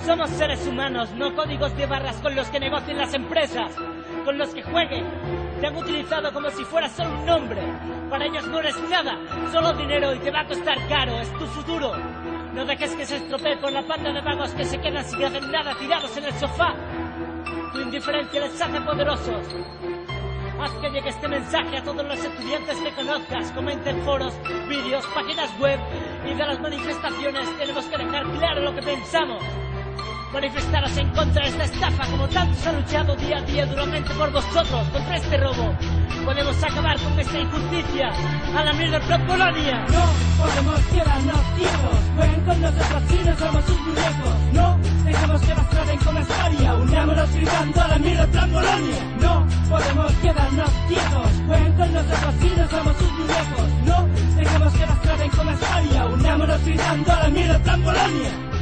Somos 0.04 0.30
seres 0.30 0.66
humanos, 0.66 1.10
no 1.12 1.34
códigos 1.34 1.76
de 1.76 1.86
barras 1.86 2.16
con 2.16 2.34
los 2.34 2.48
que 2.48 2.60
negocien 2.60 2.98
las 2.98 3.14
empresas, 3.14 3.72
con 4.24 4.36
los 4.36 4.50
que 4.50 4.62
jueguen. 4.62 5.43
Te 5.64 5.68
han 5.68 5.76
utilizado 5.78 6.30
como 6.30 6.50
si 6.50 6.62
fueras 6.62 6.92
solo 6.92 7.08
un 7.08 7.24
nombre. 7.24 7.62
Para 8.10 8.26
ellos 8.26 8.46
no 8.48 8.58
eres 8.58 8.78
nada, 8.90 9.18
solo 9.50 9.72
dinero 9.72 10.14
y 10.14 10.18
te 10.18 10.30
va 10.30 10.40
a 10.40 10.46
costar 10.46 10.76
caro, 10.88 11.18
es 11.18 11.32
tu 11.38 11.46
futuro. 11.46 11.90
No 12.52 12.66
dejes 12.66 12.94
que 12.94 13.06
se 13.06 13.16
estropee 13.16 13.56
por 13.56 13.72
la 13.72 13.80
panda 13.80 14.12
de 14.12 14.20
vagos 14.20 14.50
que 14.50 14.66
se 14.66 14.78
quedan 14.78 15.02
sin 15.06 15.24
hacer 15.24 15.42
nada 15.48 15.74
tirados 15.78 16.14
en 16.18 16.24
el 16.24 16.34
sofá. 16.34 16.74
Tu 17.72 17.80
indiferencia 17.80 18.42
les 18.42 18.60
hace 18.60 18.78
poderosos. 18.82 19.56
Haz 20.60 20.70
que 20.82 20.90
llegue 20.90 21.08
este 21.08 21.28
mensaje 21.28 21.78
a 21.78 21.82
todos 21.82 22.04
los 22.04 22.22
estudiantes 22.22 22.78
que 22.80 22.90
conozcas. 22.90 23.50
Comenta 23.52 23.88
en 23.88 24.02
foros, 24.02 24.34
vídeos, 24.68 25.06
páginas 25.14 25.58
web 25.60 25.80
y 26.30 26.34
de 26.34 26.46
las 26.46 26.60
manifestaciones 26.60 27.56
tenemos 27.56 27.86
que 27.86 27.96
dejar 27.96 28.22
claro 28.32 28.60
lo 28.60 28.74
que 28.74 28.82
pensamos. 28.82 29.42
Manifestaros 30.34 30.96
en 30.96 31.08
contra 31.10 31.44
de 31.44 31.48
esta 31.48 31.62
estafa 31.62 32.06
como 32.10 32.28
tantos 32.28 32.66
han 32.66 32.74
luchado 32.74 33.14
día 33.14 33.38
a 33.38 33.42
día 33.42 33.66
duramente 33.66 34.12
por 34.14 34.32
vosotros 34.32 34.88
contra 34.92 35.16
este 35.16 35.36
robo. 35.36 35.72
Podemos 36.24 36.60
acabar 36.60 36.98
con 36.98 37.20
esta 37.20 37.38
injusticia. 37.38 38.10
A 38.56 38.64
la 38.64 38.72
mierda 38.72 39.26
Polonia. 39.28 39.86
No 39.92 40.42
podemos 40.42 40.80
quedarnos 40.86 41.40
quietos. 41.56 41.98
Jueguen 42.16 42.40
con 42.40 42.60
nosotros 42.60 43.02
si 43.08 43.16
no 43.24 43.36
somos 43.38 43.64
sus 43.64 43.80
muñecos. 43.80 44.34
No 44.52 44.78
dejemos 45.04 45.40
que 45.40 45.54
nos 45.54 45.70
traten 45.70 45.98
como 45.98 46.18
historia. 46.18 46.74
Unámonos 46.74 47.32
gritando 47.32 47.80
a 47.80 47.88
la 47.88 47.98
mierda 47.98 48.46
Polonia. 48.48 49.00
No 49.20 49.46
podemos 49.70 50.12
quedarnos 50.14 50.70
quietos. 50.88 51.30
Jueguen 51.46 51.72
con 51.74 51.92
nosotros 51.92 52.34
si 52.40 52.48
no 52.48 52.68
somos 52.68 52.96
sus 52.96 53.12
muñecos. 53.12 53.68
No 53.86 54.08
dejemos 54.36 54.72
que 54.72 54.86
nos 54.86 55.02
traten 55.02 55.30
como 55.30 55.50
historia. 55.52 56.06
Unámonos 56.06 56.64
gritando 56.64 57.12
a 57.12 57.22
la 57.22 57.28
mierda 57.28 57.76
Polonia. 57.76 58.53